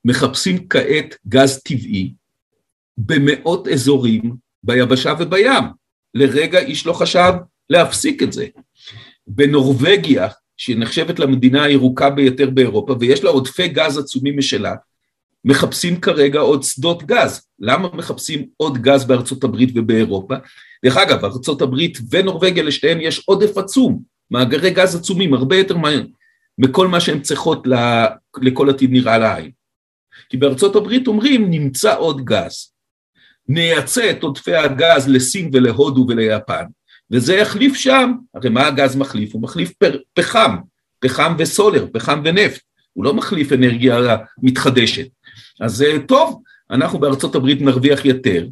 [0.05, 2.13] מחפשים כעת גז טבעי
[2.99, 5.65] במאות אזורים ביבשה ובים.
[6.15, 7.33] לרגע איש לא חשב
[7.71, 8.47] להפסיק את זה.
[9.27, 14.75] בנורבגיה, שנחשבת למדינה הירוקה ביותר באירופה ויש לה עודפי גז עצומים משלה,
[15.45, 17.47] מחפשים כרגע עוד שדות גז.
[17.59, 20.35] למה מחפשים עוד גז בארצות הברית ובאירופה?
[20.85, 25.77] דרך אגב, בארצות הברית ונורבגיה לשתיהן יש עודף עצום, מאגרי גז עצומים, הרבה יותר
[26.59, 27.67] מכל מה שהן צריכות
[28.43, 29.51] לכל עתיד נראה לעין.
[30.29, 32.73] כי בארצות הברית אומרים נמצא עוד גז,
[33.49, 36.65] נייצא את עודפי הגז לסין ולהודו וליפן,
[37.11, 39.33] וזה יחליף שם, הרי מה הגז מחליף?
[39.33, 39.73] הוא מחליף
[40.15, 40.57] פחם,
[41.01, 42.61] פחם וסולר, פחם ונפט,
[42.93, 45.07] הוא לא מחליף אנרגיה מתחדשת.
[45.61, 48.47] אז אה, טוב, אנחנו בארצות הברית נרוויח יותר,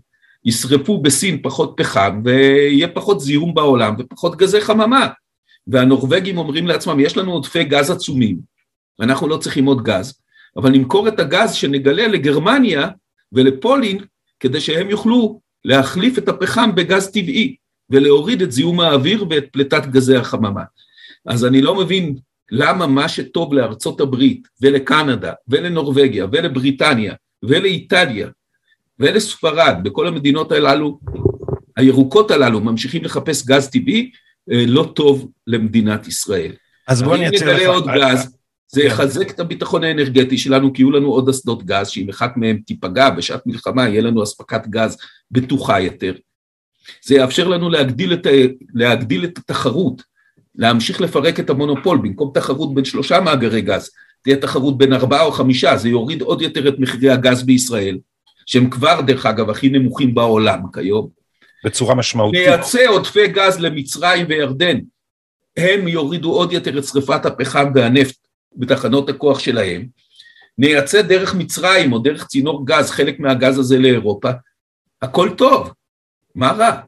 [0.44, 5.08] ישרפו בסין פחות פחם ויהיה פחות זיהום בעולם ופחות גזי חממה.
[5.66, 8.38] והנורבגים אומרים לעצמם, יש לנו עודפי גז עצומים,
[8.98, 10.14] ואנחנו לא צריכים עוד גז,
[10.56, 12.88] אבל נמכור את הגז שנגלה לגרמניה
[13.32, 13.98] ולפולין,
[14.40, 17.56] כדי שהם יוכלו להחליף את הפחם בגז טבעי,
[17.90, 20.62] ולהוריד את זיהום האוויר ואת פליטת גזי החממה.
[21.26, 22.16] אז אני לא מבין
[22.50, 28.28] למה מה שטוב לארצות הברית ולקנדה ולנורבגיה ולבריטניה ולאיטליה
[28.98, 30.98] ולספרד, בכל המדינות הללו,
[31.76, 34.10] הירוקות הללו ממשיכים לחפש גז טבעי,
[34.48, 36.52] לא טוב למדינת ישראל.
[36.88, 37.68] אז בוא אני אציע לך...
[37.68, 38.36] עוד גז,
[38.68, 38.86] זה כן.
[38.86, 43.10] יחזק את הביטחון האנרגטי שלנו, כי יהיו לנו עוד אסדות גז, שאם אחת מהן תיפגע
[43.10, 44.96] בשעת מלחמה, יהיה לנו אספקת גז
[45.30, 46.14] בטוחה יותר.
[47.04, 48.26] זה יאפשר לנו להגדיל את,
[48.74, 50.02] להגדיל את התחרות,
[50.54, 53.90] להמשיך לפרק את המונופול, במקום תחרות בין שלושה מאגרי גז,
[54.22, 57.98] תהיה תחרות בין ארבעה או חמישה, זה יוריד עוד יותר את מחירי הגז בישראל,
[58.46, 61.21] שהם כבר, דרך אגב, הכי נמוכים בעולם כיום.
[61.64, 62.48] בצורה משמעותית.
[62.48, 64.78] נייצא עודפי גז למצרים וירדן,
[65.56, 68.16] הם יורידו עוד יותר את שרפת הפחם והנפט
[68.56, 69.86] בתחנות הכוח שלהם,
[70.58, 74.30] נייצא דרך מצרים או דרך צינור גז, חלק מהגז הזה לאירופה,
[75.02, 75.72] הכל טוב,
[76.34, 76.80] מה רע?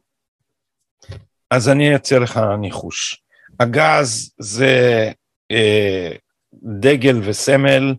[1.51, 3.23] אז אני אציע לך ניחוש.
[3.61, 5.11] הגז זה
[5.51, 6.11] אה,
[6.63, 7.95] דגל וסמל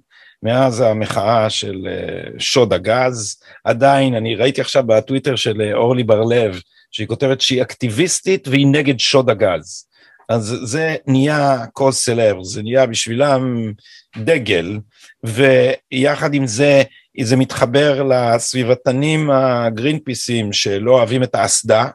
[0.45, 3.35] מאז המחאה של אה, שוד הגז.
[3.63, 6.59] עדיין, אני ראיתי עכשיו בטוויטר של אה, אורלי בר-לב,
[6.91, 9.87] שהיא כותבת שהיא אקטיביסטית והיא נגד שוד הגז.
[10.29, 13.71] אז זה נהיה קוז סלב, זה נהיה בשבילם
[14.17, 14.79] דגל,
[15.23, 16.83] ויחד עם זה,
[17.21, 21.87] זה מתחבר לסביבתנים הגרין פיסים שלא אוהבים את האסדה,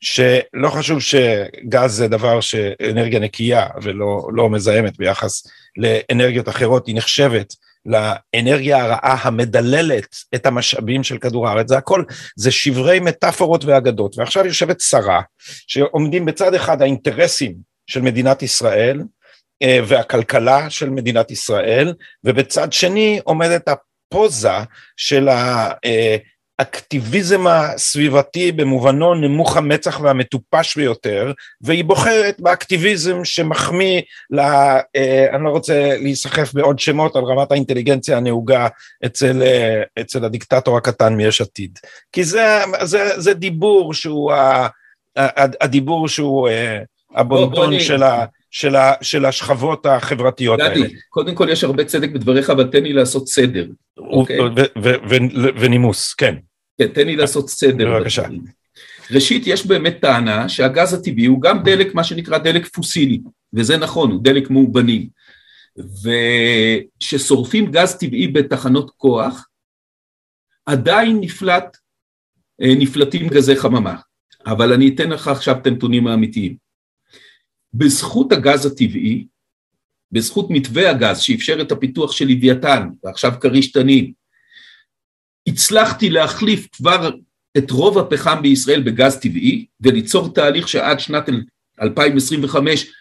[0.00, 7.54] שלא חשוב שגז זה דבר שאנרגיה נקייה ולא לא מזהמת ביחס לאנרגיות אחרות, היא נחשבת
[7.86, 12.04] לאנרגיה הרעה המדללת את המשאבים של כדור הארץ, זה הכל,
[12.36, 15.20] זה שברי מטאפורות ואגדות, ועכשיו יושבת שרה,
[15.66, 17.54] שעומדים בצד אחד האינטרסים
[17.86, 19.02] של מדינת ישראל,
[19.62, 21.94] אה, והכלכלה של מדינת ישראל,
[22.24, 24.58] ובצד שני עומדת הפוזה
[24.96, 25.28] של
[26.58, 35.50] האקטיביזם הסביבתי במובנו נמוך המצח והמטופש ביותר, והיא בוחרת באקטיביזם שמחמיא, לה, אה, אני לא
[35.50, 38.68] רוצה להיסחף בעוד שמות על רמת האינטליגנציה הנהוגה
[39.06, 41.78] אצל, אה, אצל הדיקטטור הקטן מיש עתיד.
[42.12, 44.32] כי זה, זה, זה דיבור שהוא,
[45.60, 46.48] הדיבור שהוא
[47.14, 48.24] הבונטון של ה...
[48.50, 50.86] של, ה, של השכבות החברתיות גדי, האלה.
[51.08, 53.66] קודם כל יש הרבה צדק בדבריך, אבל תן לי לעשות סדר.
[53.98, 54.38] אוקיי?
[55.60, 56.34] ונימוס, כן.
[56.78, 57.98] כן, תן לי לעשות סדר.
[57.98, 58.22] בבקשה.
[59.10, 63.20] ראשית, יש באמת טענה שהגז הטבעי הוא גם דלק, מה שנקרא דלק פוסילי,
[63.54, 65.08] וזה נכון, הוא דלק מאובנים.
[66.98, 69.48] וכששורפים גז טבעי בתחנות כוח,
[70.66, 71.76] עדיין נפלט,
[72.62, 73.96] אה, נפלטים גזי חממה.
[74.46, 76.65] אבל אני אתן לך עכשיו את הנתונים האמיתיים.
[77.76, 79.26] בזכות הגז הטבעי,
[80.12, 84.12] בזכות מתווה הגז שאפשר את הפיתוח של לוויתן ועכשיו כריש תנין,
[85.48, 87.10] הצלחתי להחליף כבר
[87.58, 91.28] את רוב הפחם בישראל בגז טבעי וליצור תהליך שעד שנת
[91.82, 92.92] 2025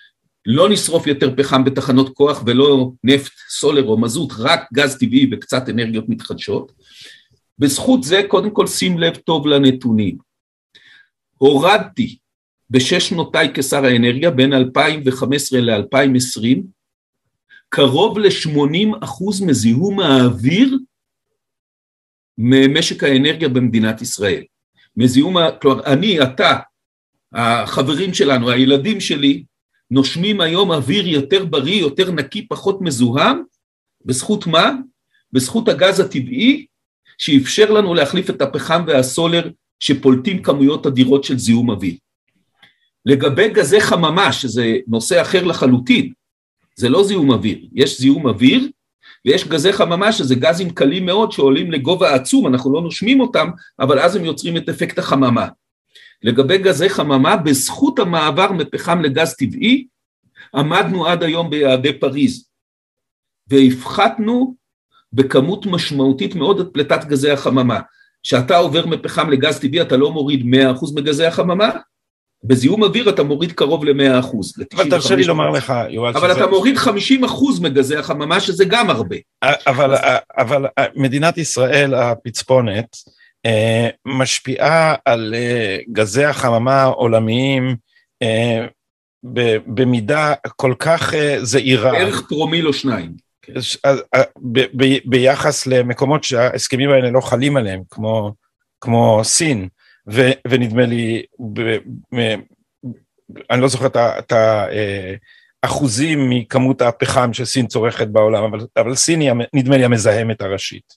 [0.45, 5.69] לא נשרוף יותר פחם בתחנות כוח ולא נפט, סולר או מזוט, רק גז טבעי וקצת
[5.69, 6.71] אנרגיות מתחדשות.
[7.59, 10.17] בזכות זה קודם כל שים לב טוב לנתונים.
[11.37, 12.17] הורדתי
[12.69, 16.61] בשש שנותיי כשר האנרגיה בין 2015 ל-2020
[17.69, 20.77] קרוב ל-80 אחוז מזיהום האוויר
[22.37, 24.43] ממשק האנרגיה במדינת ישראל.
[24.97, 26.59] מזיהום, כלומר אני, אתה,
[27.33, 29.43] החברים שלנו, הילדים שלי,
[29.91, 33.43] נושמים היום אוויר יותר בריא, יותר נקי, פחות מזוהם,
[34.05, 34.71] בזכות מה?
[35.31, 36.65] בזכות הגז הטבעי
[37.17, 39.49] שאפשר לנו להחליף את הפחם והסולר
[39.79, 41.95] שפולטים כמויות אדירות של זיהום אוויר.
[43.05, 46.13] לגבי גזי חממה, שזה נושא אחר לחלוטין,
[46.75, 48.69] זה לא זיהום אוויר, יש זיהום אוויר
[49.25, 53.99] ויש גזי חממה שזה גזים קלים מאוד שעולים לגובה עצום, אנחנו לא נושמים אותם, אבל
[53.99, 55.47] אז הם יוצרים את אפקט החממה.
[56.23, 59.87] לגבי גזי חממה, בזכות המעבר מפחם לגז טבעי,
[60.55, 62.49] עמדנו עד היום ביעדי פריז,
[63.47, 64.55] והפחתנו
[65.13, 67.79] בכמות משמעותית מאוד את פליטת גזי החממה.
[68.23, 71.69] כשאתה עובר מפחם לגז טבעי אתה לא מוריד 100% מגזי החממה,
[72.47, 74.53] בזיהום אוויר אתה מוריד קרוב ל-100 אחוז.
[74.75, 76.39] אבל תרשה לי לומר לך, יובל, אבל שזה...
[76.43, 79.15] אתה מוריד 50 אחוז מגזי החממה, שזה גם הרבה.
[79.43, 79.95] אבל.
[80.37, 82.97] אבל מדינת ישראל הפצפונת
[83.45, 87.75] אה, משפיעה על אה, גזי החממה העולמיים
[88.21, 88.65] אה,
[89.67, 91.91] במידה כל כך זעירה.
[91.91, 93.11] בערך פרומיל או שניים.
[93.41, 93.53] כן.
[95.05, 98.31] ביחס למקומות שההסכמים האלה לא חלים עליהם, כמו,
[98.81, 99.67] כמו סין.
[100.11, 101.61] ו, ונדמה לי, ב,
[102.15, 102.35] ב,
[103.49, 104.33] אני לא זוכר את
[105.63, 110.93] האחוזים אה, מכמות הפחם שסין צורכת בעולם, אבל, אבל סין היא נדמה לי המזהמת הראשית.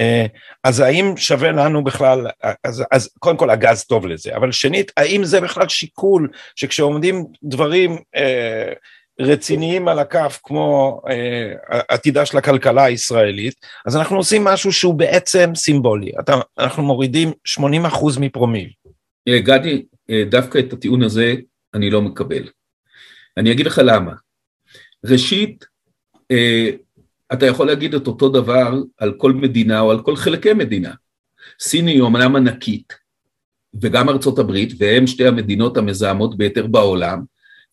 [0.00, 0.26] אה,
[0.64, 2.26] אז האם שווה לנו בכלל,
[2.64, 7.98] אז, אז קודם כל הגז טוב לזה, אבל שנית, האם זה בכלל שיקול שכשעומדים דברים
[8.16, 8.72] אה,
[9.20, 11.52] רציניים על הכף כמו אה,
[11.88, 13.54] עתידה של הכלכלה הישראלית,
[13.86, 18.70] אז אנחנו עושים משהו שהוא בעצם סימבולי, אתה, אנחנו מורידים 80 אחוז מפרומיל.
[19.28, 21.34] גדי, אה, דווקא את הטיעון הזה
[21.74, 22.48] אני לא מקבל.
[23.36, 24.12] אני אגיד לך למה.
[25.04, 25.64] ראשית,
[26.30, 26.70] אה,
[27.32, 30.92] אתה יכול להגיד את אותו דבר על כל מדינה או על כל חלקי מדינה.
[31.60, 32.92] סין היא אומנם ענקית,
[33.82, 37.22] וגם ארצות הברית, והן שתי המדינות המזהמות ביותר בעולם,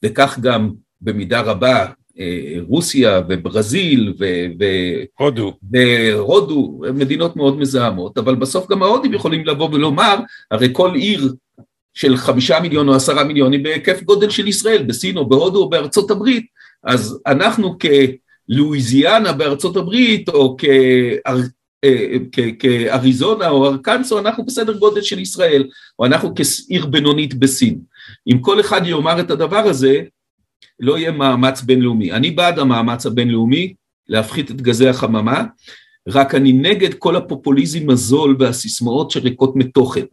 [0.05, 1.85] וכך גם במידה רבה
[2.19, 4.13] אה, רוסיה וברזיל
[4.59, 10.15] והודו, והודו, מדינות מאוד מזהמות, אבל בסוף גם ההודים יכולים לבוא ולומר,
[10.51, 11.33] הרי כל עיר
[11.93, 15.69] של חמישה מיליון או עשרה מיליון היא בהיקף גודל של ישראל, בסין או בהודו או
[15.69, 16.45] בארצות הברית,
[16.83, 17.77] אז אנחנו
[18.49, 22.17] כלואיזיאנה בארצות הברית או אה,
[22.59, 25.67] כאריזונה או ארקנסו, אנחנו בסדר גודל של ישראל,
[25.99, 27.79] או אנחנו כעיר בינונית בסין.
[28.27, 30.01] אם כל אחד יאמר את הדבר הזה,
[30.79, 32.11] לא יהיה מאמץ בינלאומי.
[32.11, 33.73] אני בעד המאמץ הבינלאומי
[34.07, 35.43] להפחית את גזי החממה,
[36.07, 40.05] רק אני נגד כל הפופוליזם הזול והסיסמאות שריקות מתוכן.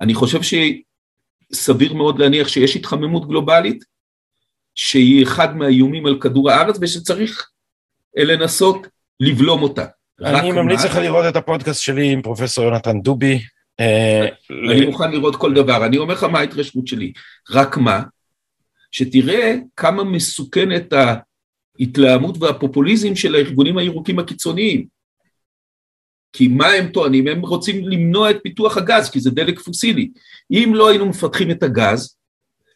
[0.00, 0.40] אני חושב
[1.52, 3.84] שסביר מאוד להניח שיש התחממות גלובלית,
[4.74, 7.50] שהיא אחד מהאיומים על כדור הארץ ושצריך
[8.16, 8.86] לנסות
[9.20, 9.84] לבלום אותה.
[10.24, 13.40] אני ממליץ לך לראות את הפודקאסט שלי עם פרופסור יונתן דובי.
[13.80, 14.26] אה,
[14.70, 17.12] אני מוכן לראות כל דבר, אני אומר לך מה ההתרשמות שלי,
[17.50, 18.02] רק מה,
[18.92, 20.92] שתראה כמה מסוכנת
[21.78, 24.86] ההתלהמות והפופוליזם של הארגונים הירוקים הקיצוניים.
[26.32, 27.28] כי מה הם טוענים?
[27.28, 30.10] הם רוצים למנוע את פיתוח הגז, כי זה דלק פוסילי.
[30.50, 32.16] אם לא היינו מפתחים את הגז,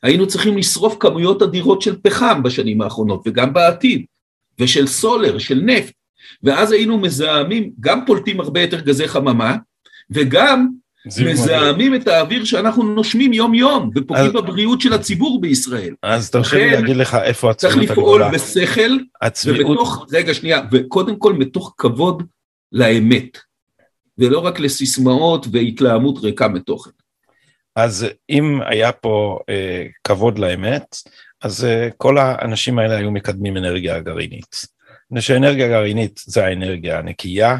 [0.03, 4.05] היינו צריכים לשרוף כמויות אדירות של פחם בשנים האחרונות, וגם בעתיד,
[4.59, 5.93] ושל סולר, של נפט,
[6.43, 9.57] ואז היינו מזהמים, גם פולטים הרבה יותר גזי חממה,
[10.11, 10.69] וגם
[11.07, 14.33] מזהמים את האוויר שאנחנו נושמים יום יום, ופוגעים אז...
[14.33, 15.95] בבריאות של הציבור בישראל.
[16.03, 18.39] אז תרשה לי להגיד לך איפה הצביעות הגדולה.
[18.39, 19.71] צריך לפעול בשכל, הצביעות...
[19.71, 22.23] ובתוך, רגע שנייה, וקודם כל מתוך כבוד
[22.73, 23.39] לאמת,
[24.19, 26.91] ולא רק לסיסמאות והתלהמות ריקה מתוכן.
[27.77, 30.97] אז אם היה פה אה, כבוד לאמת,
[31.43, 34.57] אז אה, כל האנשים האלה היו מקדמים אנרגיה גרעינית.
[35.11, 37.57] מפני שאנרגיה גרעינית זה האנרגיה הנקייה,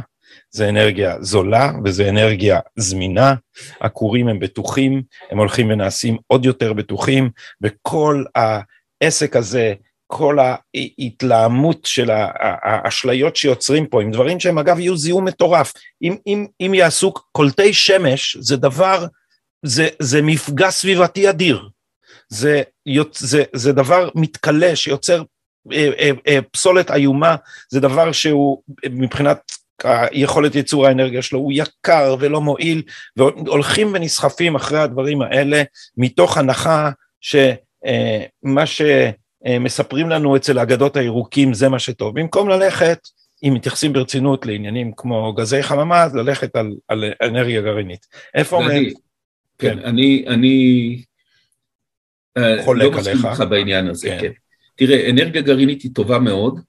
[0.51, 3.35] זה אנרגיה זולה וזה אנרגיה זמינה,
[3.81, 7.31] הכורים הם בטוחים, הם הולכים ונעשים עוד יותר בטוחים,
[7.63, 9.75] וכל העסק הזה,
[10.07, 12.11] כל ההתלהמות של
[12.63, 15.73] האשליות שיוצרים פה, עם דברים שהם אגב יהיו זיהום מטורף,
[16.03, 19.07] אם, אם, אם יעשו קולטי שמש, זה דבר,
[19.63, 21.69] זה, זה מפגע סביבתי אדיר,
[22.29, 22.63] זה,
[23.13, 25.23] זה, זה דבר מתכלה שיוצר
[25.73, 27.37] אה, אה, אה, פסולת איומה.
[27.69, 29.53] זה דבר שהוא מבחינת
[29.85, 32.83] היכולת ייצור האנרגיה שלו הוא יקר ולא מועיל
[33.17, 35.63] והולכים ונסחפים אחרי הדברים האלה
[35.97, 42.99] מתוך הנחה שמה שמספרים לנו אצל האגדות הירוקים זה מה שטוב במקום ללכת
[43.43, 48.81] אם מתייחסים ברצינות לעניינים כמו גזי חממה אז ללכת על, על אנרגיה גרעינית איפה עומד?
[49.59, 51.03] כן, אני, אני
[52.65, 54.19] חולק לא מסכים איתך בעניין הזה, כן.
[54.21, 54.33] כן.
[54.77, 56.61] תראה, אנרגיה גרעינית היא טובה מאוד,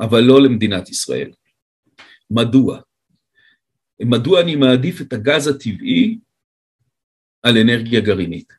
[0.00, 1.30] אבל לא למדינת ישראל.
[2.30, 2.78] מדוע?
[4.00, 6.18] מדוע אני מעדיף את הגז הטבעי
[7.42, 8.52] על אנרגיה גרעינית?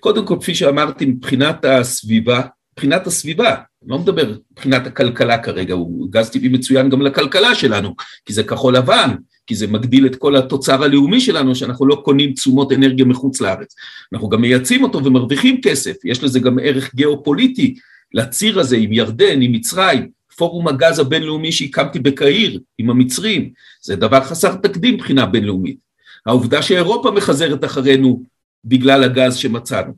[0.00, 2.40] קודם כל, כפי שאמרתי, מבחינת הסביבה,
[2.72, 7.94] מבחינת הסביבה, אני לא מדבר מבחינת הכלכלה כרגע, הוא גז טבעי מצוין גם לכלכלה שלנו,
[8.24, 9.14] כי זה כחול לבן,
[9.46, 13.74] כי זה מגדיל את כל התוצר הלאומי שלנו, שאנחנו לא קונים תשומות אנרגיה מחוץ לארץ.
[14.12, 17.74] אנחנו גם מייצאים אותו ומרוויחים כסף, יש לזה גם ערך גיאופוליטי
[18.14, 24.24] לציר הזה עם ירדן, עם מצרים, פורום הגז הבינלאומי שהקמתי בקהיר עם המצרים, זה דבר
[24.24, 25.78] חסר תקדים מבחינה בינלאומית.
[26.26, 28.22] העובדה שאירופה מחזרת אחרינו
[28.64, 29.92] בגלל הגז שמצאנו.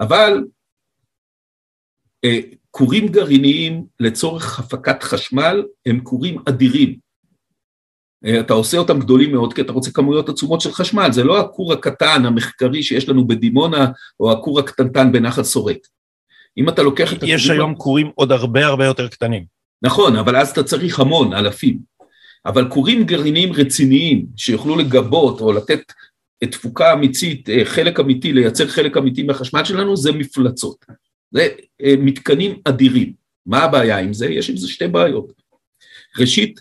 [0.00, 0.44] אבל
[2.24, 2.40] אה,
[2.70, 6.98] כורים גרעיניים לצורך הפקת חשמל הם כורים אדירים.
[8.26, 11.40] אה, אתה עושה אותם גדולים מאוד כי אתה רוצה כמויות עצומות של חשמל, זה לא
[11.40, 13.86] הכור הקטן המחקרי שיש לנו בדימונה
[14.20, 15.78] או הכור הקטנטן בנחל שורק.
[16.58, 17.18] אם אתה לוקח את.
[17.22, 19.44] יש היום כורים עוד הרבה הרבה יותר קטנים.
[19.82, 21.78] נכון, אבל אז אתה צריך המון, אלפים.
[22.46, 25.92] אבל כורים גרעיניים רציניים שיוכלו לגבות או לתת
[26.50, 30.84] תפוקה אמיתית, אה, חלק אמיתי, לייצר חלק אמיתי מהחשמל שלנו, זה מפלצות.
[31.30, 31.48] זה
[31.82, 33.12] אה, מתקנים אדירים.
[33.46, 34.26] מה הבעיה עם זה?
[34.26, 35.32] יש עם זה שתי בעיות.
[36.18, 36.60] ראשית,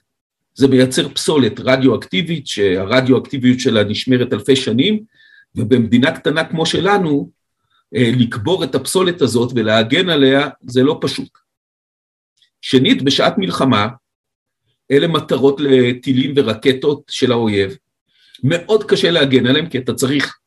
[0.55, 5.03] זה מייצר פסולת רדיואקטיבית, שהרדיואקטיביות שלה נשמרת אלפי שנים,
[5.55, 7.42] ובמדינה קטנה כמו שלנו, אה,
[7.93, 11.29] לקבור את הפסולת הזאת ולהגן עליה זה לא פשוט.
[12.61, 13.87] שנית, בשעת מלחמה,
[14.91, 17.77] אלה מטרות לטילים ורקטות של האויב,
[18.43, 20.37] מאוד קשה להגן עליהם כי אתה צריך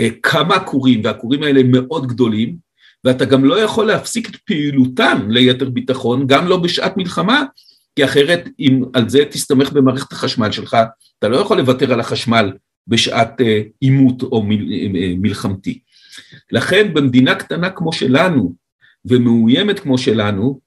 [0.00, 2.56] אה, כמה כורים והכורים האלה מאוד גדולים
[3.04, 7.44] ואתה גם לא יכול להפסיק את פעילותם ליתר ביטחון, גם לא בשעת מלחמה,
[7.96, 10.76] כי אחרת אם על זה תסתמך במערכת החשמל שלך,
[11.18, 12.52] אתה לא יכול לוותר על החשמל
[12.86, 15.80] בשעת אה, עימות או מל, אה, מלחמתי.
[16.52, 18.54] לכן במדינה קטנה כמו שלנו
[19.04, 20.60] ומאוימת כמו שלנו,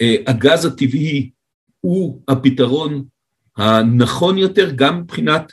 [0.00, 1.30] אה, הגז הטבעי
[1.80, 3.04] הוא הפתרון
[3.56, 5.52] הנכון יותר גם מבחינת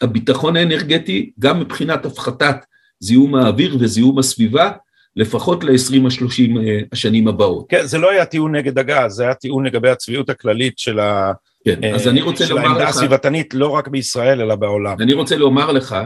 [0.00, 2.56] הביטחון האנרגטי, גם מבחינת הפחתת
[3.00, 4.70] זיהום האוויר וזיהום הסביבה,
[5.16, 7.66] לפחות ל-20 ה-30 אה, השנים הבאות.
[7.68, 11.32] כן, זה לא היה טיעון נגד הגז, זה היה טיעון לגבי הצביעות הכללית של, ה...
[11.64, 14.96] כן, אז אני רוצה של העמדה הסביבתנית לא רק בישראל אלא בעולם.
[15.00, 15.96] אני רוצה לומר לך,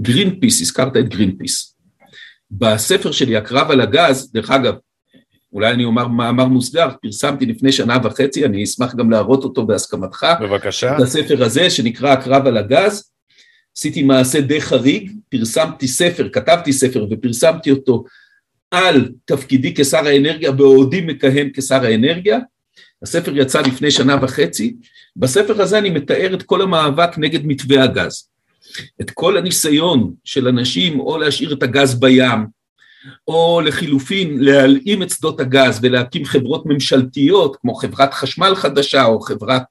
[0.00, 1.76] גרין פיס, הזכרת את גרין פיס.
[2.50, 4.74] בספר שלי, הקרב על הגז, דרך אגב,
[5.52, 10.26] אולי אני אומר מאמר מוסגר, פרסמתי לפני שנה וחצי, אני אשמח גם להראות אותו בהסכמתך.
[10.40, 10.96] בבקשה.
[10.96, 13.10] את הספר הזה שנקרא הקרב על הגז.
[13.76, 18.04] עשיתי מעשה די חריג, פרסמתי ספר, כתבתי ספר ופרסמתי אותו
[18.70, 22.38] על תפקידי כשר האנרגיה בעודי מכהן כשר האנרגיה.
[23.02, 24.76] הספר יצא לפני שנה וחצי.
[25.16, 28.29] בספר הזה אני מתאר את כל המאבק נגד מתווה הגז.
[29.00, 32.60] את כל הניסיון של אנשים או להשאיר את הגז בים,
[33.28, 39.62] או לחילופין להלאים את שדות הגז ולהקים חברות ממשלתיות כמו חברת חשמל חדשה או חברת,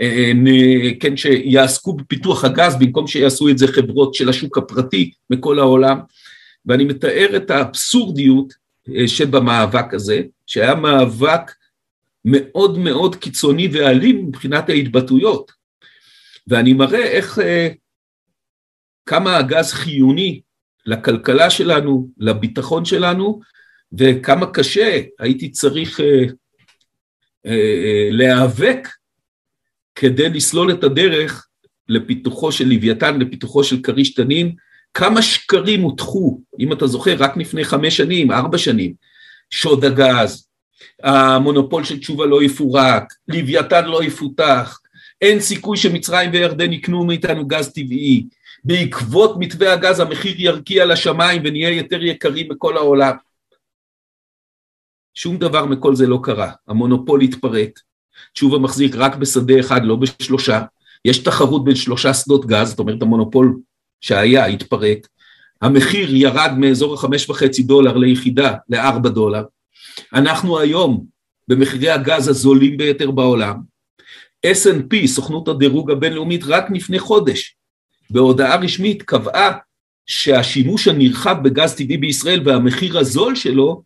[0.00, 0.32] אה,
[1.00, 5.98] כן, שיעסקו בפיתוח הגז במקום שיעשו את זה חברות של השוק הפרטי מכל העולם.
[6.66, 8.54] ואני מתאר את האבסורדיות
[8.96, 11.52] אה, שבמאבק הזה, שהיה מאבק
[12.24, 15.52] מאוד מאוד קיצוני ואלים מבחינת ההתבטאויות.
[16.48, 17.68] ואני מראה איך, אה,
[19.06, 20.40] כמה הגז חיוני
[20.86, 23.40] לכלכלה שלנו, לביטחון שלנו,
[23.98, 26.24] וכמה קשה הייתי צריך אה,
[27.46, 28.88] אה, להיאבק
[29.94, 31.46] כדי לסלול את הדרך
[31.88, 34.54] לפיתוחו של לוויתן, לפיתוחו של כריש תנין,
[34.94, 38.94] כמה שקרים הוטחו, אם אתה זוכר, רק לפני חמש שנים, ארבע שנים,
[39.50, 40.48] שוד הגז,
[41.02, 44.80] המונופול של תשובה לא יפורק, לוויתן לא יפותח,
[45.20, 48.26] אין סיכוי שמצרים וירדן יקנו מאיתנו גז טבעי,
[48.66, 53.16] בעקבות מתווה הגז המחיר ירקיע לשמיים ונהיה יותר יקרים בכל העולם.
[55.14, 57.80] שום דבר מכל זה לא קרה, המונופול התפרט,
[58.32, 60.62] תשובה מחזיק רק בשדה אחד, לא בשלושה,
[61.04, 63.56] יש תחרות בין שלושה שדות גז, זאת אומרת המונופול
[64.00, 65.08] שהיה התפרק,
[65.62, 69.42] המחיר ירד מאזור החמש וחצי דולר ליחידה לארבע דולר,
[70.12, 71.06] אנחנו היום
[71.48, 73.60] במחירי הגז הזולים ביותר בעולם,
[74.46, 77.56] S&P, סוכנות הדירוג הבינלאומית, רק לפני חודש,
[78.10, 79.58] בהודעה רשמית קבעה
[80.06, 83.82] שהשימוש הנרחב בגז טבעי בישראל והמחיר הזול שלו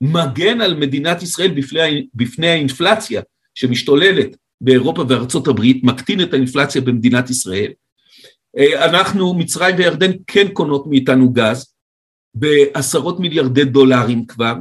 [0.00, 3.22] מגן על מדינת ישראל בפני, בפני האינפלציה
[3.54, 7.72] שמשתוללת באירופה וארצות הברית, מקטין את האינפלציה במדינת ישראל.
[8.58, 11.72] אה, אנחנו, מצרים וירדן כן קונות מאיתנו גז
[12.34, 14.54] בעשרות מיליארדי דולרים כבר,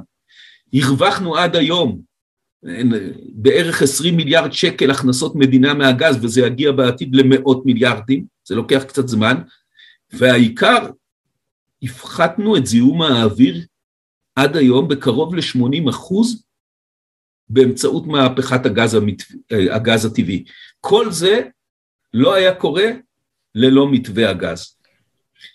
[0.74, 2.02] הרווחנו עד היום
[3.34, 9.08] בערך 20 מיליארד שקל הכנסות מדינה מהגז וזה יגיע בעתיד למאות מיליארדים, זה לוקח קצת
[9.08, 9.42] זמן,
[10.14, 10.90] והעיקר,
[11.84, 13.66] הפחתנו את זיהום האוויר
[14.36, 16.44] עד היום בקרוב ל-80 אחוז
[17.50, 19.24] באמצעות מהפכת הגז, המת...
[19.52, 20.44] הגז הטבעי.
[20.80, 21.42] כל זה
[22.14, 22.88] לא היה קורה
[23.56, 24.76] ללא מתווה הגז.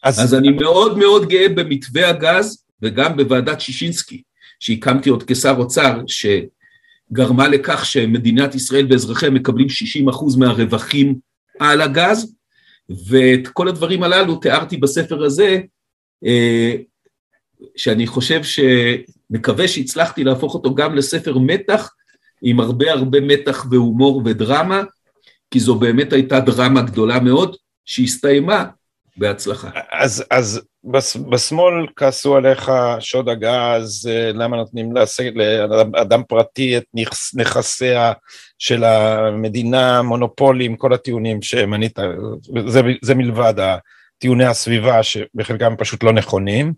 [0.02, 0.20] אז...
[0.20, 4.22] אז אני מאוד מאוד גאה במתווה הגז וגם בוועדת שישינסקי,
[4.60, 11.18] שהקמתי עוד כשר אוצר, שגרמה לכך שמדינת ישראל ואזרחיה מקבלים 60 אחוז מהרווחים
[11.58, 12.35] על הגז,
[13.08, 15.60] ואת כל הדברים הללו תיארתי בספר הזה,
[16.26, 16.74] אה,
[17.76, 21.94] שאני חושב שמקווה שהצלחתי להפוך אותו גם לספר מתח,
[22.42, 24.82] עם הרבה הרבה מתח והומור ודרמה,
[25.50, 28.64] כי זו באמת הייתה דרמה גדולה מאוד, שהסתיימה
[29.16, 29.70] בהצלחה.
[29.92, 30.60] אז, אז
[31.30, 34.92] בשמאל כעסו עליך שוד הגז, אה, למה נותנים
[35.92, 36.84] לאדם פרטי את
[37.34, 38.12] נכסיה
[38.58, 41.98] של המדינה, מונופולים, כל הטיעונים שמנית,
[42.66, 43.54] זה, זה מלבד
[44.18, 46.72] טיעוני הסביבה שבחלקם פשוט לא נכונים,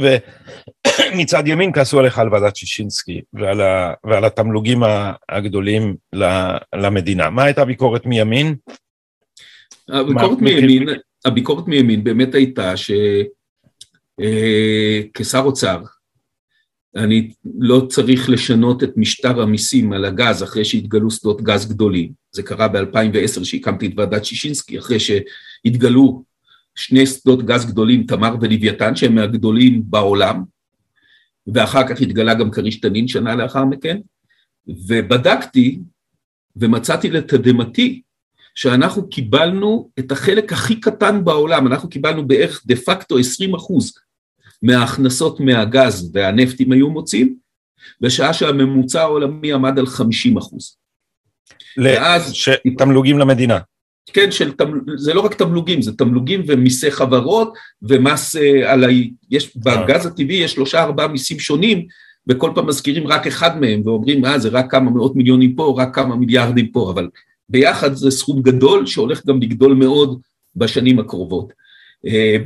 [0.00, 4.82] ומצד ימין כעסו עליך על ועדת שישינסקי ועל, ה, ועל התמלוגים
[5.28, 5.96] הגדולים
[6.74, 7.30] למדינה.
[7.30, 8.54] מה הייתה הביקורת מימין?
[9.88, 10.88] הביקורת מימין,
[11.24, 13.37] הביקורת מימין באמת הייתה שכשר
[14.20, 15.82] אה, אוצר
[16.96, 22.12] אני לא צריך לשנות את משטר המיסים על הגז אחרי שהתגלו שדות גז גדולים.
[22.32, 26.24] זה קרה ב-2010 שהקמתי את ועדת שישינסקי, אחרי שהתגלו
[26.74, 30.42] שני שדות גז גדולים, תמר ולוויתן, שהם מהגדולים בעולם,
[31.46, 33.98] ואחר כך התגלה גם כריש תנין שנה לאחר מכן,
[34.66, 35.80] ובדקתי
[36.56, 38.02] ומצאתי לתדהמתי
[38.54, 43.92] שאנחנו קיבלנו את החלק הכי קטן בעולם, אנחנו קיבלנו בערך דה פקטו 20 אחוז
[44.62, 47.34] מההכנסות מהגז והנפט אם היו מוצאים,
[48.00, 50.76] בשעה שהממוצע העולמי עמד על 50 אחוז.
[51.78, 52.32] ואז...
[52.78, 53.58] תמלוגים למדינה.
[54.12, 54.52] כן, של,
[54.96, 57.52] זה לא רק תמלוגים, זה תמלוגים ומיסי חברות
[57.82, 58.88] ומס אה, על ה...
[59.30, 61.86] יש, בגז הטבעי יש שלושה ארבעה מיסים שונים
[62.26, 65.94] וכל פעם מזכירים רק אחד מהם ואומרים אה זה רק כמה מאות מיליונים פה, רק
[65.94, 67.08] כמה מיליארדים פה, אבל
[67.48, 70.20] ביחד זה סכום גדול שהולך גם לגדול מאוד
[70.56, 71.52] בשנים הקרובות.
[72.06, 72.36] אה,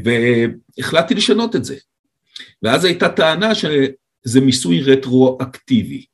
[0.79, 1.77] והחלטתי לשנות את זה.
[2.63, 6.05] ואז הייתה טענה שזה מיסוי רטרואקטיבי.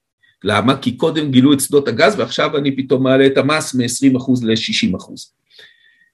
[0.45, 0.77] למה?
[0.77, 5.13] כי קודם גילו את שדות הגז ועכשיו אני פתאום מעלה את המס מ-20% ל-60%.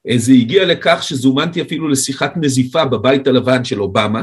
[0.08, 4.22] אה, זה הגיע לכך שזומנתי אפילו לשיחת נזיפה בבית הלבן של אובמה,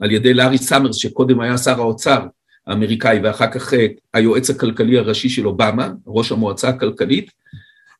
[0.00, 2.26] על ידי לארי סאמרס שקודם היה שר האוצר
[2.66, 7.30] האמריקאי ואחר כך אה, היועץ הכלכלי הראשי של אובמה, ראש המועצה הכלכלית,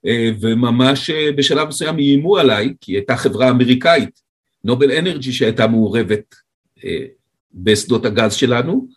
[0.06, 4.20] אה, וממש בשלב מסוים איימו עליי, כי הייתה חברה אמריקאית,
[4.64, 6.34] נובל אנרג'י שהייתה מעורבת
[7.54, 8.88] בשדות הגז שלנו,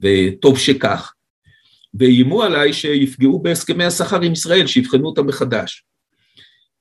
[0.00, 1.12] וטוב שכך,
[1.94, 5.84] ואיימו עליי שיפגעו בהסכמי השכר עם ישראל, שיבחנו אותם מחדש.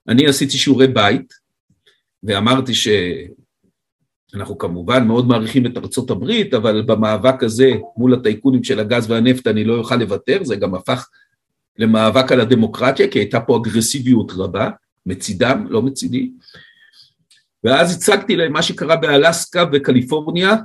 [0.08, 1.34] אני עשיתי שיעורי בית,
[2.24, 9.12] ואמרתי שאנחנו כמובן מאוד מעריכים את ארצות הברית, אבל במאבק הזה מול הטייקונים של הגז
[9.12, 11.10] והנפט אני לא אוכל לוותר, זה גם הפך
[11.78, 14.70] למאבק על הדמוקרטיה, כי הייתה פה אגרסיביות רבה,
[15.06, 16.32] מצידם, לא מצידי.
[17.66, 20.56] ואז הצגתי להם מה שקרה באלסקה וקליפורניה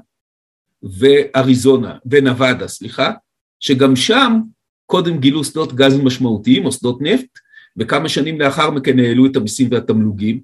[0.83, 3.13] ואריזונה, ונבדה, סליחה,
[3.61, 4.41] שגם שם
[4.87, 7.39] קודם גילו שדות גז משמעותיים או שדות נפט,
[7.77, 10.41] וכמה שנים לאחר מכן העלו את המיסים והתמלוגים,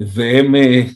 [0.00, 0.88] והם uh,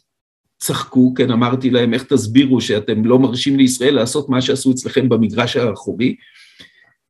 [0.58, 5.56] צחקו, כן, אמרתי להם, איך תסבירו שאתם לא מרשים לישראל לעשות מה שעשו אצלכם במגרש
[5.56, 6.16] האחורי?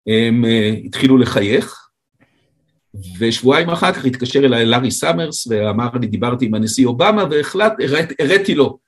[0.07, 1.82] הם uh, התחילו לחייך,
[3.19, 7.73] ושבועיים אחר כך התקשר אליי לארי סאמרס ואמר לי, דיברתי עם הנשיא אובמה והחלט,
[8.19, 8.79] הראיתי לו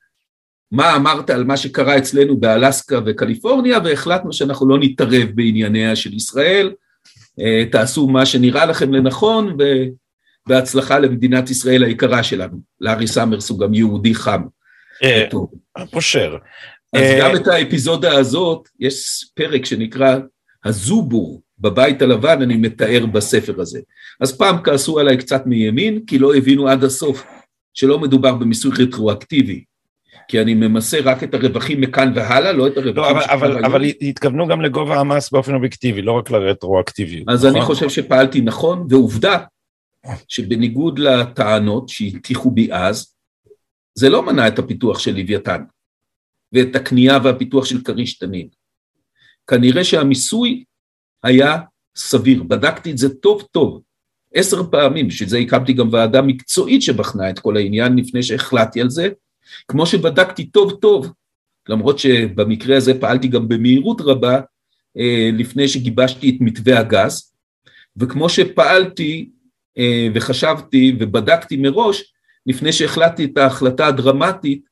[0.72, 6.72] מה אמרת על מה שקרה אצלנו באלסקה וקליפורניה והחלטנו שאנחנו לא נתערב בענייניה של ישראל,
[7.40, 9.56] אה, תעשו מה שנראה לכם לנכון
[10.46, 12.58] ובהצלחה למדינת ישראל היקרה שלנו.
[12.80, 14.42] לארי סאמרס הוא גם יהודי חם.
[15.02, 16.36] אה, פושר.
[16.92, 20.16] אז אה, גם את האפיזודה הזאת, יש פרק שנקרא
[20.64, 23.80] הזובור בבית הלבן, אני מתאר בספר הזה.
[24.20, 27.26] אז פעם כעסו עליי קצת מימין, כי לא הבינו עד הסוף
[27.74, 29.64] שלא מדובר במיסוי רטרואקטיבי,
[30.28, 33.84] כי אני ממסה רק את הרווחים מכאן והלאה, לא את הרווחים לא, אבל, אבל, אבל
[34.00, 37.28] התכוונו גם לגובה המס באופן אובייקטיבי, לא רק לרטרואקטיביות.
[37.28, 37.56] אז נכון?
[37.56, 39.38] אני חושב שפעלתי נכון, ועובדה
[40.28, 43.14] שבניגוד לטענות שהטיחו בי אז,
[43.94, 45.62] זה לא מנע את הפיתוח של לוויתן,
[46.52, 48.48] ואת הקנייה והפיתוח של כריש תנין.
[49.46, 50.64] כנראה שהמיסוי
[51.24, 51.58] היה
[51.96, 53.80] סביר, בדקתי את זה טוב טוב,
[54.34, 58.90] עשר פעמים, בשביל זה הקמתי גם ועדה מקצועית שבחנה את כל העניין לפני שהחלטתי על
[58.90, 59.08] זה,
[59.68, 61.12] כמו שבדקתי טוב טוב,
[61.68, 64.40] למרות שבמקרה הזה פעלתי גם במהירות רבה
[64.98, 67.32] אה, לפני שגיבשתי את מתווה הגז,
[67.96, 69.30] וכמו שפעלתי
[69.78, 72.12] אה, וחשבתי ובדקתי מראש
[72.46, 74.64] לפני שהחלטתי את ההחלטה הדרמטית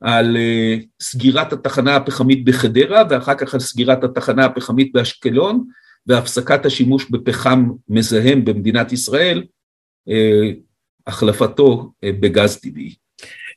[0.00, 5.64] על אה, סגירת התחנה הפחמית בחדרה ואחר כך על סגירת התחנה הפחמית באשקלון
[6.06, 9.44] והפסקת השימוש בפחם מזהם במדינת ישראל,
[11.06, 12.94] החלפתו בגז טבעי.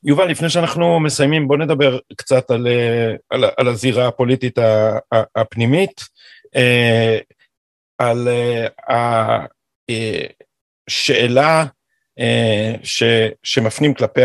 [0.05, 4.57] יובל, לפני שאנחנו מסיימים, בוא נדבר קצת על, אה, על, על הזירה הפוליטית
[5.35, 6.01] הפנימית,
[6.55, 7.17] אה,
[7.97, 8.27] על
[8.89, 9.45] אה,
[10.89, 11.65] השאלה
[12.83, 13.03] ש,
[13.43, 14.21] שמפנים כלפי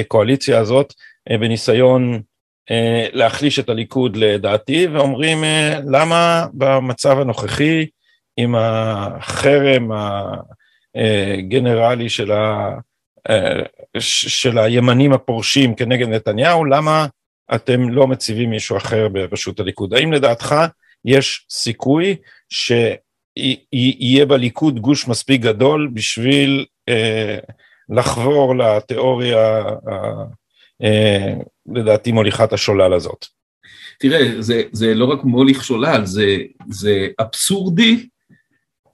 [0.00, 0.94] הקואליציה הזאת
[1.28, 2.22] בניסיון
[3.12, 5.38] להחליש את הליכוד לדעתי, ואומרים
[5.86, 7.86] למה במצב הנוכחי
[8.36, 9.90] עם החרם
[10.94, 12.70] הגנרלי של ה...
[13.98, 17.06] של הימנים הפורשים כנגד נתניהו, למה
[17.54, 19.94] אתם לא מציבים מישהו אחר בראשות הליכוד?
[19.94, 20.54] האם לדעתך
[21.04, 22.16] יש סיכוי
[22.48, 27.38] שיהיה בליכוד גוש מספיק גדול בשביל אה,
[27.88, 29.62] לחבור לתיאוריה,
[30.82, 31.34] אה,
[31.66, 33.26] לדעתי, מוליכת השולל הזאת?
[33.98, 36.36] תראה, זה, זה לא רק מוליך שולל, זה,
[36.68, 38.08] זה אבסורדי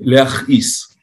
[0.00, 0.96] להכעיס.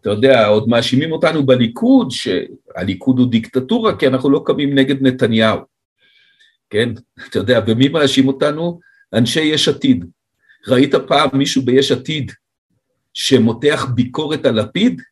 [0.00, 5.58] אתה יודע, עוד מאשימים אותנו בליכוד, שהליכוד הוא דיקטטורה, כי אנחנו לא קמים נגד נתניהו,
[6.70, 6.88] כן?
[7.28, 8.80] אתה יודע, ומי מאשים אותנו?
[9.12, 10.04] אנשי יש עתיד.
[10.68, 12.32] ראית פעם מישהו ביש עתיד
[13.14, 15.02] שמותח ביקורת על לפיד?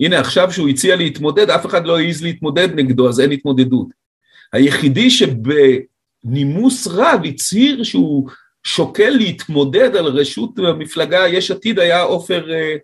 [0.00, 4.01] הנה, עכשיו שהוא הציע להתמודד, אף אחד לא העז להתמודד נגדו, אז אין התמודדות.
[4.52, 8.28] היחידי שבנימוס רב הצהיר שהוא
[8.64, 12.76] שוקל להתמודד על רשות המפלגה יש עתיד היה עופר אה,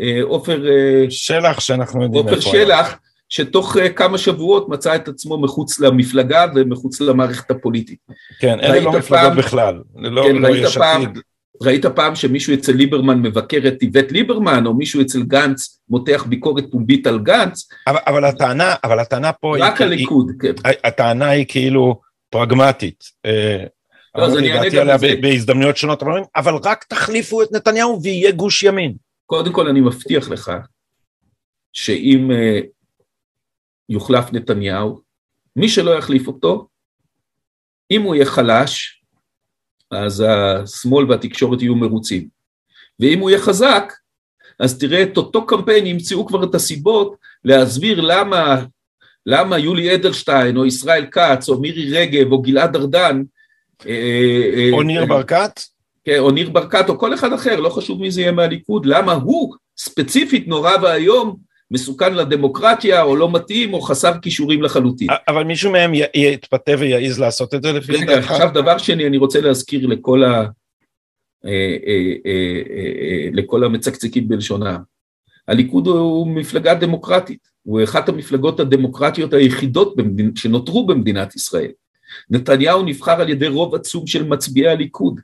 [0.00, 5.80] אה, עופר אה, שלח שאנחנו יודעים עופר שלח שתוך כמה שבועות מצא את עצמו מחוץ
[5.80, 7.98] למפלגה ומחוץ למערכת הפוליטית.
[8.38, 11.18] כן, אלה לא מפלגות פעם, בכלל, לא, כן, לא יש עתיד.
[11.62, 16.64] ראית פעם שמישהו אצל ליברמן מבקר את איווט ליברמן, או מישהו אצל גנץ מותח ביקורת
[16.70, 17.68] פומבית על גנץ?
[17.86, 19.70] אבל, אבל הטענה, אבל הטענה פה רק היא...
[19.70, 20.70] רק הליכוד, היא, כן.
[20.84, 22.00] הטענה היא כאילו
[22.30, 23.04] פרגמטית.
[24.14, 25.14] לא, אז אני אענה גם על זה.
[25.20, 26.02] בהזדמנויות שונות,
[26.36, 28.94] אבל רק תחליפו את נתניהו ויהיה גוש ימין.
[29.26, 30.52] קודם כל אני מבטיח לך
[31.72, 32.66] שאם uh,
[33.88, 35.00] יוחלף נתניהו,
[35.56, 36.68] מי שלא יחליף אותו,
[37.90, 38.95] אם הוא יהיה חלש,
[39.90, 42.28] אז השמאל והתקשורת יהיו מרוצים.
[43.00, 43.92] ואם הוא יהיה חזק,
[44.60, 48.62] אז תראה את אותו קמפיין, ימצאו כבר את הסיבות להסביר למה,
[49.26, 53.22] למה יולי אדלשטיין, או ישראל כץ, או מירי רגב, או גלעד ארדן,
[53.86, 55.60] אה, או ניר ברקת?
[56.04, 59.12] כן, או ניר ברקת או כל אחד אחר, לא חשוב מי זה יהיה מהליכוד, למה
[59.12, 61.36] הוא ספציפית נורא ואיום
[61.70, 65.08] מסוכן לדמוקרטיה או לא מתאים או חסר כישורים לחלוטין.
[65.28, 68.02] אבל מישהו מהם יתפתה ויעז לעשות את זה לפי דעתך?
[68.02, 70.46] רגע, עכשיו דבר שני אני רוצה להזכיר לכל, ה...
[71.44, 74.80] אה, אה, אה, לכל המצקצקים בלשונם.
[75.48, 79.94] הליכוד הוא מפלגה דמוקרטית, הוא אחת המפלגות הדמוקרטיות היחידות
[80.34, 81.70] שנותרו במדינת ישראל.
[82.30, 85.20] נתניהו נבחר על ידי רוב עצום של מצביעי הליכוד.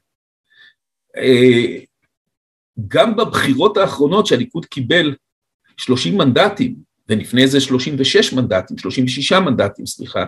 [2.88, 5.14] גם בבחירות האחרונות שהליכוד קיבל
[5.76, 6.74] 30 מנדטים,
[7.08, 10.24] ולפני זה 36 מנדטים, 36 מנדטים, סליחה,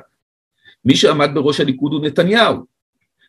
[0.84, 2.56] מי שעמד בראש הליכוד הוא נתניהו.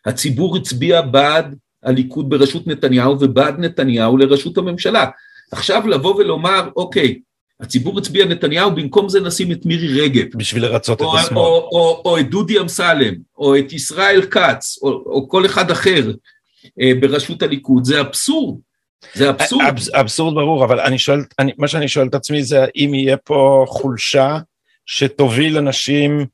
[0.06, 5.06] הציבור הצביע בעד הליכוד בראשות נתניהו ובעד נתניהו לראשות הממשלה.
[5.52, 7.20] עכשיו לבוא ולומר, אוקיי,
[7.60, 10.24] הציבור הצביע נתניהו, במקום זה נשים את מירי רגב.
[10.34, 11.38] בשביל לרצות או, את השמאל.
[11.38, 15.70] או, או, או, או את דודי אמסלם, או את ישראל כץ, או, או כל אחד
[15.70, 16.12] אחר
[16.80, 18.58] אה, בראשות הליכוד, זה אבסורד.
[19.14, 19.64] זה אבסורד.
[19.68, 23.16] אבס, אבסורד ברור, אבל אני שואל, אני, מה שאני שואל את עצמי זה האם יהיה
[23.16, 24.38] פה חולשה
[24.86, 26.26] שתוביל אנשים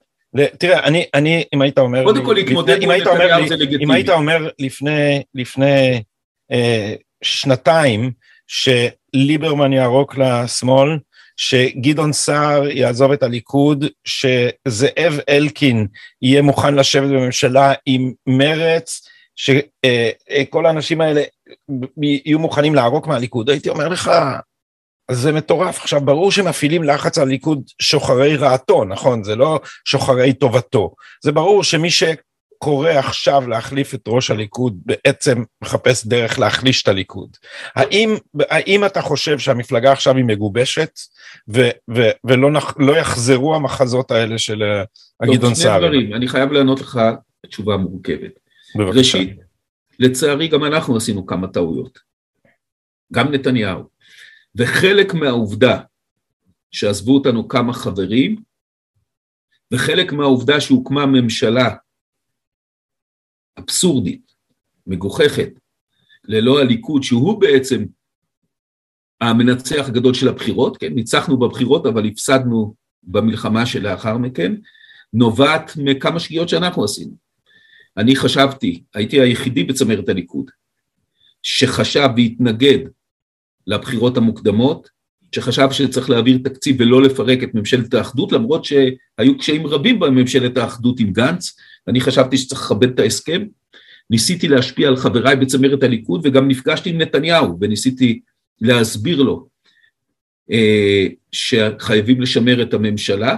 [0.59, 2.05] תראה, אני, אני, אם היית אומר...
[2.05, 3.85] קודם כל להתמודד מול נתניהו זה לגיטימי.
[3.85, 6.03] אם היית אומר לפני, לפני
[6.53, 8.11] אה, שנתיים,
[8.47, 10.99] שליברמן יערוק לשמאל,
[11.37, 15.87] שגדעון סער יעזוב את הליכוד, שזאב אלקין
[16.23, 21.23] יהיה מוכן לשבת בממשלה עם מרץ, שכל האנשים האלה
[22.03, 24.11] יהיו מוכנים לערוק מהליכוד, הייתי אומר לך,
[25.11, 25.81] זה מטורף.
[25.81, 29.25] עכשיו, ברור שמפעילים לחץ על ליכוד שוחרי רעתו, נכון?
[29.25, 30.95] זה לא שוחרי טובתו.
[31.25, 37.37] זה ברור שמי שקורא עכשיו להחליף את ראש הליכוד בעצם מחפש דרך להחליש את הליכוד.
[37.75, 40.91] האם, האם אתה חושב שהמפלגה עכשיו היא מגובשת
[41.49, 44.63] ו, ו, ולא נח, לא יחזרו המחזות האלה של
[45.21, 45.79] הגדעון סער?
[45.79, 47.01] שני דברים, אני חייב לענות לך
[47.49, 48.33] תשובה מורכבת.
[48.79, 48.99] בבקשה.
[48.99, 49.37] ראשית,
[49.99, 51.99] לצערי גם אנחנו עשינו כמה טעויות.
[53.13, 53.89] גם נתניהו.
[54.55, 55.81] וחלק מהעובדה
[56.71, 58.43] שעזבו אותנו כמה חברים,
[59.73, 61.77] וחלק מהעובדה שהוקמה ממשלה
[63.59, 64.33] אבסורדית,
[64.87, 65.49] מגוחכת,
[66.25, 67.85] ללא הליכוד, שהוא בעצם
[69.21, 74.53] המנצח הגדול של הבחירות, כן, ניצחנו בבחירות אבל הפסדנו במלחמה שלאחר מכן,
[75.13, 77.22] נובעת מכמה שגיאות שאנחנו עשינו.
[77.97, 80.51] אני חשבתי, הייתי היחידי בצמרת הליכוד,
[81.43, 82.79] שחשב והתנגד
[83.67, 84.89] לבחירות המוקדמות,
[85.35, 91.01] שחשב שצריך להעביר תקציב ולא לפרק את ממשלת האחדות, למרות שהיו קשיים רבים בממשלת האחדות
[91.01, 91.57] עם גנץ,
[91.89, 93.43] אני חשבתי שצריך לכבד את ההסכם.
[94.11, 98.21] ניסיתי להשפיע על חבריי בצמרת הליכוד וגם נפגשתי עם נתניהו וניסיתי
[98.61, 99.49] להסביר לו
[100.51, 103.37] אה, שחייבים לשמר את הממשלה,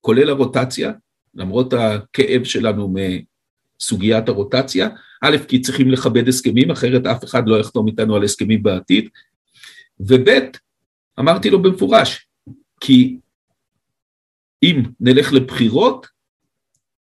[0.00, 0.92] כולל הרוטציה,
[1.34, 2.94] למרות הכאב שלנו
[3.82, 4.88] מסוגיית הרוטציה,
[5.22, 9.08] א', כי צריכים לכבד הסכמים, אחרת אף אחד לא יחתום איתנו על הסכמים בעתיד,
[10.00, 10.28] וב',
[11.18, 12.26] אמרתי לו במפורש,
[12.80, 13.18] כי
[14.62, 16.06] אם נלך לבחירות,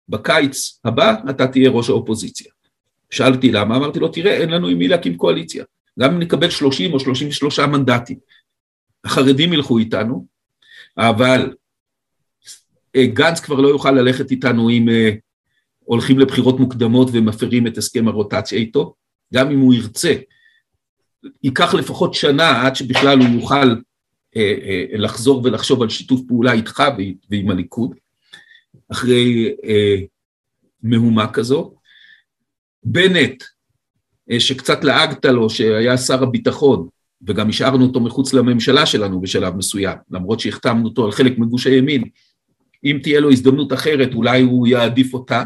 [0.10, 2.52] בקיץ הבא אתה תהיה ראש האופוזיציה.
[3.10, 5.64] שאלתי למה, אמרתי לו, תראה, אין לנו עם מי להקים קואליציה.
[6.00, 8.18] גם אם נקבל 30 או 33 מנדטים.
[9.04, 10.26] החרדים ילכו איתנו,
[10.98, 11.54] אבל
[12.96, 14.86] אה, גנץ כבר לא יוכל ללכת איתנו אם
[15.86, 18.96] הולכים לבחירות מוקדמות ומפרים את הסכם הרוטציה איתו,
[19.34, 20.14] גם אם הוא ירצה
[21.44, 23.76] ייקח לפחות שנה עד שבכלל הוא יוכל
[24.36, 26.84] אה, אה, לחזור ולחשוב על שיתוף פעולה איתך
[27.30, 27.96] ועם הליכוד,
[28.92, 29.96] אחרי אה,
[30.84, 31.76] מהומה כזו.
[32.84, 33.44] בנט,
[34.32, 36.88] אה, שקצת לעגת לו, שהיה שר הביטחון,
[37.28, 42.04] וגם השארנו אותו מחוץ לממשלה שלנו בשלב מסוים, למרות שהחתמנו אותו על חלק מגוש הימין,
[42.86, 45.44] אם תהיה לו הזדמנות אחרת אולי הוא יעדיף אותה,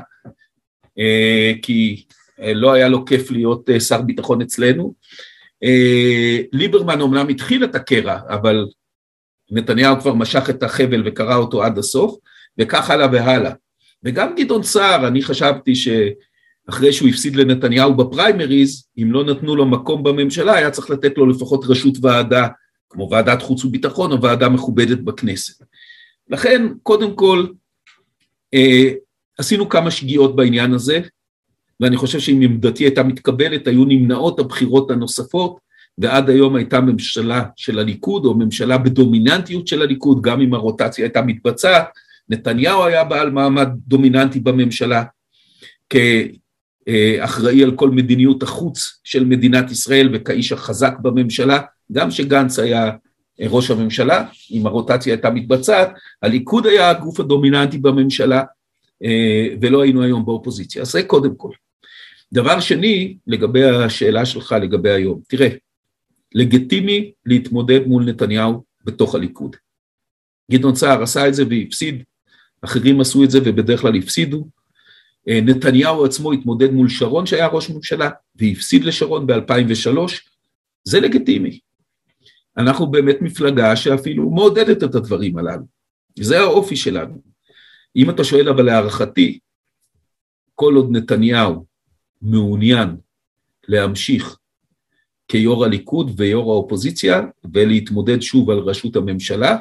[1.00, 2.06] אה, כי
[2.42, 4.94] אה, לא היה לו כיף להיות אה, שר ביטחון אצלנו,
[6.54, 8.68] ליברמן אומנם התחיל את הקרע, אבל
[9.52, 12.18] נתניהו כבר משך את החבל וקרא אותו עד הסוף,
[12.58, 13.52] וכך הלאה והלאה.
[14.04, 20.04] וגם גדעון סער, אני חשבתי שאחרי שהוא הפסיד לנתניהו בפריימריז, אם לא נתנו לו מקום
[20.04, 22.48] בממשלה, היה צריך לתת לו לפחות ראשות ועדה,
[22.90, 25.64] כמו ועדת חוץ וביטחון או ועדה מכובדת בכנסת.
[26.30, 27.48] לכן, קודם כל,
[28.54, 28.92] אה,
[29.38, 31.00] עשינו כמה שגיאות בעניין הזה,
[31.80, 35.60] ואני חושב שאם עמדתי הייתה מתקבלת, היו נמנעות הבחירות הנוספות,
[35.98, 41.22] ועד היום הייתה ממשלה של הליכוד, או ממשלה בדומיננטיות של הליכוד, גם אם הרוטציה הייתה
[41.22, 41.88] מתבצעת,
[42.30, 45.04] נתניהו היה בעל מעמד דומיננטי בממשלה,
[45.90, 51.60] כאחראי על כל מדיניות החוץ של מדינת ישראל וכאיש החזק בממשלה,
[51.92, 52.92] גם שגנץ היה
[53.40, 55.90] ראש הממשלה, אם הרוטציה הייתה מתבצעת,
[56.22, 58.44] הליכוד היה הגוף הדומיננטי בממשלה,
[59.62, 60.82] ולא היינו היום באופוזיציה.
[60.82, 61.52] אז זה קודם כל.
[62.34, 65.50] דבר שני, לגבי השאלה שלך לגבי היום, תראה,
[66.36, 69.56] לגיטימי להתמודד מול נתניהו בתוך הליכוד.
[70.52, 72.04] גדעון סער עשה את זה והפסיד,
[72.62, 74.48] אחרים עשו את זה ובדרך כלל הפסידו.
[75.30, 79.98] אה, נתניהו עצמו התמודד מול שרון שהיה ראש ממשלה והפסיד לשרון ב-2003,
[80.84, 81.60] זה לגיטימי.
[82.60, 85.64] אנחנו באמת מפלגה שאפילו מעודדת את הדברים הללו,
[86.20, 87.22] זה האופי שלנו.
[87.96, 89.40] אם אתה שואל אבל להערכתי,
[90.56, 91.66] כל עוד נתניהו
[92.22, 92.90] מעוניין
[93.68, 94.38] להמשיך
[95.28, 97.22] כיו"ר הליכוד ויו"ר האופוזיציה
[97.54, 99.58] ולהתמודד שוב על ראשות הממשלה.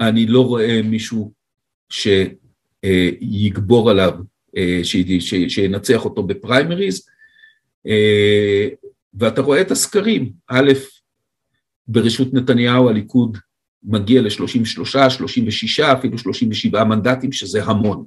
[0.00, 1.32] אני לא רואה מישהו
[1.88, 4.12] שיגבור עליו
[5.48, 7.08] שינצח אותו בפריימריז,
[9.14, 10.72] ואתה רואה את הסקרים, א',
[11.88, 13.38] ברשות נתניהו הליכוד
[13.82, 18.04] מגיע ל-33, 36, אפילו 37 מנדטים, שזה המון.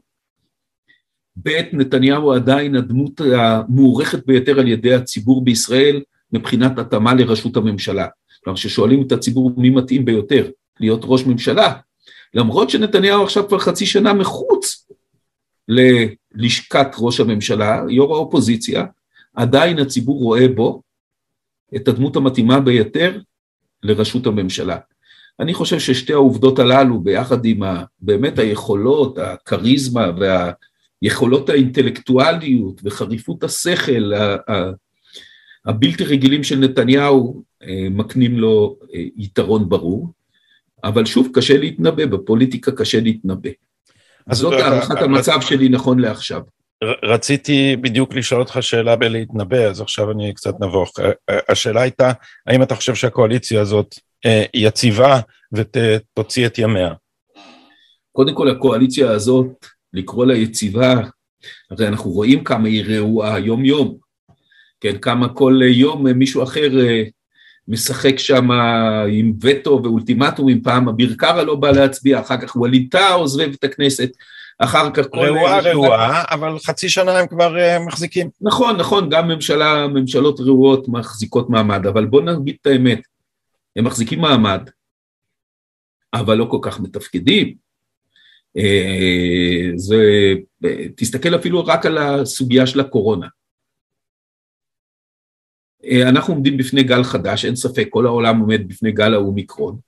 [1.43, 6.01] ב', נתניהו עדיין הדמות המוערכת ביותר על ידי הציבור בישראל
[6.33, 8.07] מבחינת התאמה לראשות הממשלה.
[8.43, 10.49] כלומר, כששואלים את הציבור מי מתאים ביותר
[10.79, 11.73] להיות ראש ממשלה,
[12.33, 14.87] למרות שנתניהו עכשיו כבר חצי שנה מחוץ
[15.67, 18.85] ללשכת ראש הממשלה, יו"ר האופוזיציה,
[19.33, 20.81] עדיין הציבור רואה בו
[21.75, 23.19] את הדמות המתאימה ביותר
[23.83, 24.77] לראשות הממשלה.
[25.39, 30.11] אני חושב ששתי העובדות הללו, ביחד עם ה, באמת היכולות, הכריזמה
[31.01, 34.11] והיכולות האינטלקטואליות וחריפות השכל
[35.65, 40.13] הבלתי רגילים של נתניהו, אה, מקנים לו אה, יתרון ברור.
[40.83, 43.49] אבל שוב, קשה להתנבא, בפוליטיקה קשה להתנבא.
[44.31, 46.41] זאת הערכת המצב שלי נכון לעכשיו.
[47.03, 50.91] רציתי בדיוק לשאול אותך שאלה בלהתנבא, אז עכשיו אני קצת נבוך.
[51.49, 52.11] השאלה הייתה,
[52.47, 55.19] האם אתה חושב שהקואליציה הזאת אה, יציבה
[55.53, 56.93] ותוציא את ימיה?
[58.11, 60.93] קודם כל הקואליציה הזאת, לקרוא לה יציבה,
[61.71, 63.97] הרי אנחנו רואים כמה היא רעועה יום-יום,
[64.81, 67.03] כן, כמה כל יום מישהו אחר אה,
[67.67, 68.51] משחק שם
[69.09, 73.63] עם וטו ואולטימטומים, פעם אביר קארה לא בא להצביע, אחר כך ווליד טאה עוזב את
[73.63, 74.09] הכנסת,
[74.59, 75.19] אחר כך כל...
[75.19, 78.29] רעועה רעועה, אבל חצי שנה הם כבר uh, מחזיקים.
[78.41, 83.01] נכון, נכון, גם ממשלה, ממשלות רעועות מחזיקות מעמד, אבל בוא נגיד את האמת,
[83.75, 84.69] הם מחזיקים מעמד,
[86.13, 87.55] אבל לא כל כך מתפקדים.
[88.57, 90.33] Uh, זה,
[90.95, 93.27] תסתכל אפילו רק על הסוגיה של הקורונה.
[95.83, 99.79] Uh, אנחנו עומדים בפני גל חדש, אין ספק, כל העולם עומד בפני גל האומיקרון.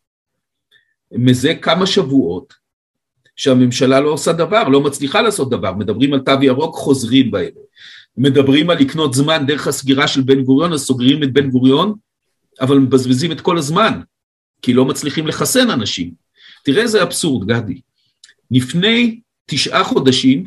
[1.11, 2.66] מזה כמה שבועות
[3.37, 7.51] שהממשלה לא עושה דבר, לא מצליחה לעשות דבר, מדברים על תו ירוק, חוזרים בהם.
[8.17, 11.95] מדברים על לקנות זמן דרך הסגירה של בן גוריון, אז סוגרים את בן גוריון,
[12.61, 14.01] אבל מבזבזים את כל הזמן,
[14.61, 16.11] כי לא מצליחים לחסן אנשים.
[16.63, 17.81] תראה איזה אבסורד, גדי.
[18.51, 20.45] לפני תשעה חודשים,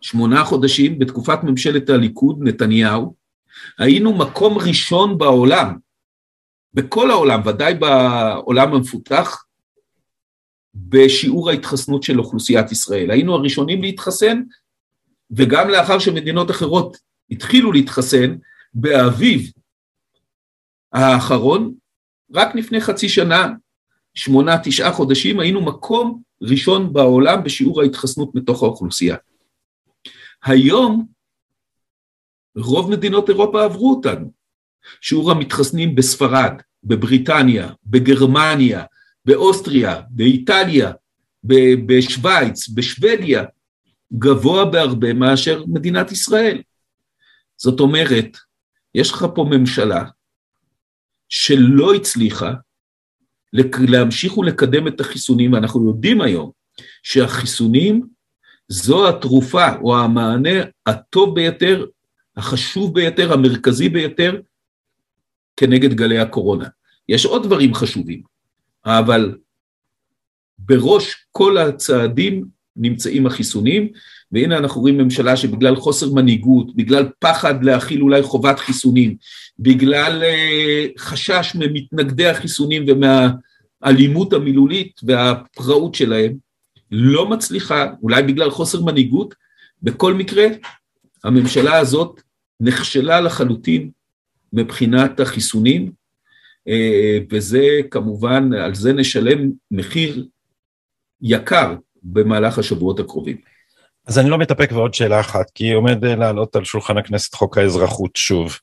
[0.00, 3.14] שמונה חודשים, בתקופת ממשלת הליכוד, נתניהו,
[3.78, 5.76] היינו מקום ראשון בעולם,
[6.74, 9.44] בכל העולם, ודאי בעולם המפותח,
[10.74, 13.10] בשיעור ההתחסנות של אוכלוסיית ישראל.
[13.10, 14.42] היינו הראשונים להתחסן,
[15.30, 16.96] וגם לאחר שמדינות אחרות
[17.30, 18.36] התחילו להתחסן,
[18.74, 19.52] באביב
[20.92, 21.74] האחרון,
[22.34, 23.48] רק לפני חצי שנה,
[24.14, 29.16] שמונה, תשעה חודשים, היינו מקום ראשון בעולם בשיעור ההתחסנות מתוך האוכלוסייה.
[30.44, 31.06] היום
[32.56, 34.32] רוב מדינות אירופה עברו אותנו.
[35.00, 36.52] שיעור המתחסנים בספרד,
[36.84, 38.84] בבריטניה, בגרמניה,
[39.24, 40.92] באוסטריה, באיטליה,
[41.86, 43.44] בשוויץ, בשוודיה,
[44.12, 46.62] גבוה בהרבה מאשר מדינת ישראל.
[47.56, 48.36] זאת אומרת,
[48.94, 50.04] יש לך פה ממשלה
[51.28, 52.52] שלא הצליחה
[53.88, 56.50] להמשיך ולקדם את החיסונים, ואנחנו יודעים היום
[57.02, 58.06] שהחיסונים
[58.68, 61.86] זו התרופה או המענה הטוב ביותר,
[62.36, 64.40] החשוב ביותר, המרכזי ביותר,
[65.56, 66.68] כנגד גלי הקורונה.
[67.08, 68.22] יש עוד דברים חשובים.
[68.84, 69.34] אבל
[70.58, 72.44] בראש כל הצעדים
[72.76, 73.88] נמצאים החיסונים,
[74.32, 79.16] והנה אנחנו רואים ממשלה שבגלל חוסר מנהיגות, בגלל פחד להכיל אולי חובת חיסונים,
[79.58, 86.36] בגלל uh, חשש ממתנגדי החיסונים ומהאלימות המילולית והפראות שלהם,
[86.90, 89.34] לא מצליחה, אולי בגלל חוסר מנהיגות,
[89.82, 90.46] בכל מקרה
[91.24, 92.20] הממשלה הזאת
[92.60, 93.90] נכשלה לחלוטין
[94.52, 95.99] מבחינת החיסונים, אה,
[97.30, 100.26] וזה כמובן, על זה נשלם מחיר
[101.22, 103.36] יקר במהלך השבועות הקרובים.
[104.06, 108.10] אז אני לא מתאפק ועוד שאלה אחת, כי עומד לעלות על שולחן הכנסת חוק האזרחות
[108.16, 108.58] שוב.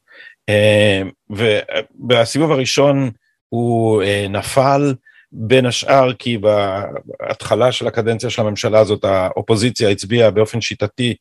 [0.49, 3.11] אה, ובסיבוב הראשון
[3.49, 4.93] הוא אה, נפל,
[5.31, 11.15] בין השאר כי בהתחלה של הקדנציה של הממשלה הזאת האופוזיציה הצביעה באופן שיטתי אה,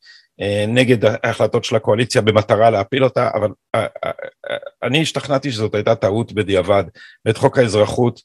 [0.69, 4.11] נגד ההחלטות של הקואליציה במטרה להפיל אותה, אבל אה, אה,
[4.83, 6.85] אני השתכנעתי שזאת הייתה טעות בדיעבד,
[7.25, 8.21] ואת חוק האזרחות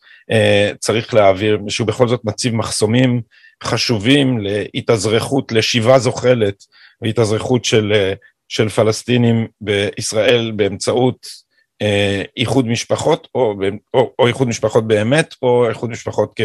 [0.80, 3.22] צריך להעביר, שהוא בכל זאת מציב מחסומים
[3.64, 6.64] חשובים להתאזרחות, לשיבה זוחלת,
[7.02, 8.14] והתאזרחות של,
[8.48, 11.28] של פלסטינים בישראל באמצעות
[12.38, 13.56] איחוד משפחות, או,
[13.94, 16.40] או, או איחוד משפחות באמת, או איחוד משפחות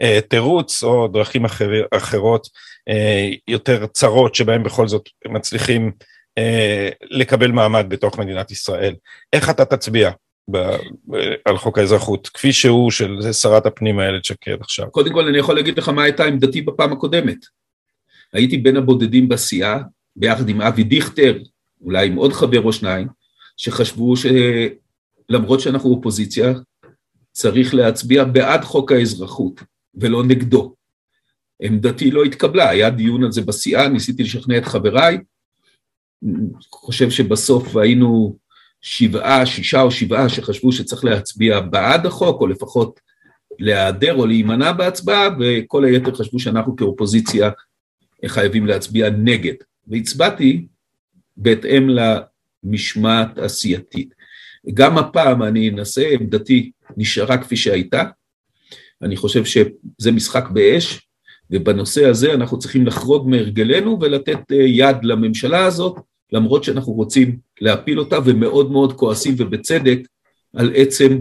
[0.00, 2.46] כתירוץ, או דרכים אחר, אחרות.
[2.46, 2.58] אה,
[3.48, 5.92] יותר צרות שבהם בכל זאת מצליחים
[6.38, 8.94] אה, לקבל מעמד בתוך מדינת ישראל.
[9.32, 10.10] איך אתה תצביע
[10.50, 10.56] ב,
[11.44, 14.90] על חוק האזרחות, כפי שהוא של שרת הפנים איילת שקד עכשיו?
[14.90, 17.36] קודם כל אני יכול להגיד לך מה הייתה עמדתי בפעם הקודמת.
[18.32, 19.78] הייתי בין הבודדים בסיעה,
[20.16, 21.38] ביחד עם אבי דיכטר,
[21.80, 23.08] אולי עם עוד חבר או שניים,
[23.56, 26.52] שחשבו שלמרות שאנחנו אופוזיציה,
[27.32, 29.62] צריך להצביע בעד חוק האזרחות
[29.94, 30.74] ולא נגדו.
[31.62, 35.18] עמדתי לא התקבלה, היה דיון על זה בסיעה, ניסיתי לשכנע את חבריי,
[36.72, 38.36] חושב שבסוף היינו
[38.80, 43.00] שבעה, שישה או שבעה שחשבו שצריך להצביע בעד החוק, או לפחות
[43.58, 47.50] להיעדר או להימנע בהצבעה, וכל היתר חשבו שאנחנו כאופוזיציה
[48.26, 49.54] חייבים להצביע נגד.
[49.86, 50.66] והצבעתי
[51.36, 54.14] בהתאם למשמעת הסיעתית.
[54.74, 58.04] גם הפעם אני אנסה, עמדתי נשארה כפי שהייתה,
[59.02, 61.07] אני חושב שזה משחק באש,
[61.50, 65.96] ובנושא הזה אנחנו צריכים לחרוג מהרגלנו ולתת אה, יד לממשלה הזאת,
[66.32, 69.98] למרות שאנחנו רוצים להפיל אותה ומאוד מאוד כועסים ובצדק
[70.56, 71.18] על עצם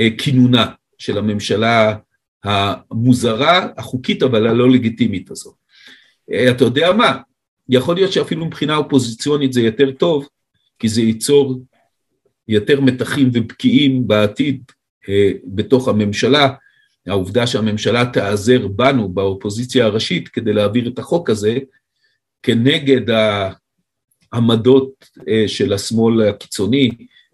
[0.00, 0.66] אה, כינונה
[0.98, 1.96] של הממשלה
[2.44, 5.54] המוזרה, החוקית אבל הלא לגיטימית הזאת.
[6.32, 7.18] אה, אתה יודע מה,
[7.68, 10.28] יכול להיות שאפילו מבחינה אופוזיציונית זה יותר טוב,
[10.78, 11.60] כי זה ייצור
[12.48, 14.62] יותר מתחים ובקיעים בעתיד
[15.44, 16.54] בתוך הממשלה,
[17.06, 21.58] העובדה שהממשלה תיעזר בנו באופוזיציה הראשית כדי להעביר את החוק הזה
[22.42, 23.00] כנגד
[24.32, 26.90] העמדות אה, של השמאל הקיצוני,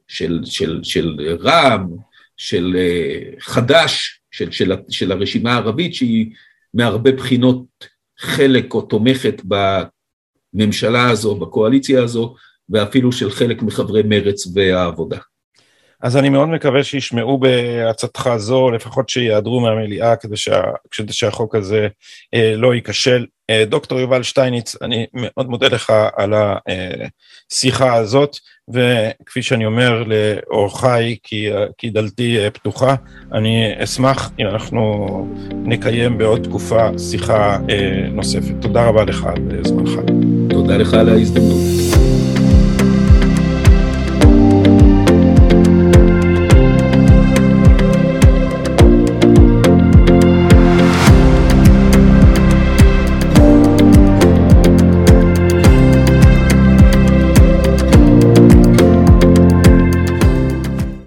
[0.09, 1.97] של, של, של רע"מ,
[2.37, 6.31] של אה, חד"ש, של, של, של הרשימה הערבית שהיא
[6.75, 7.64] מהרבה בחינות
[8.18, 9.43] חלק או תומכת
[10.55, 12.35] בממשלה הזו, בקואליציה הזו,
[12.68, 15.18] ואפילו של חלק מחברי מרץ והעבודה.
[16.03, 21.88] אז אני מאוד מקווה שישמעו בעצתך זו, לפחות שיעדרו מהמליאה כדי, שה, כדי שהחוק הזה
[22.34, 23.26] אה, לא ייכשל.
[23.51, 28.36] אה, דוקטור יובל שטייניץ, אני מאוד מודה לך על השיחה הזאת,
[28.68, 31.48] וכפי שאני אומר לאורחיי, כי,
[31.78, 32.94] כי דלתי אה, פתוחה,
[33.32, 35.07] אני אשמח אם אנחנו
[35.53, 38.55] נקיים בעוד תקופה שיחה אה, נוספת.
[38.61, 39.90] תודה רבה לך על זמנך.
[40.51, 41.80] תודה לך על ההזדמנות.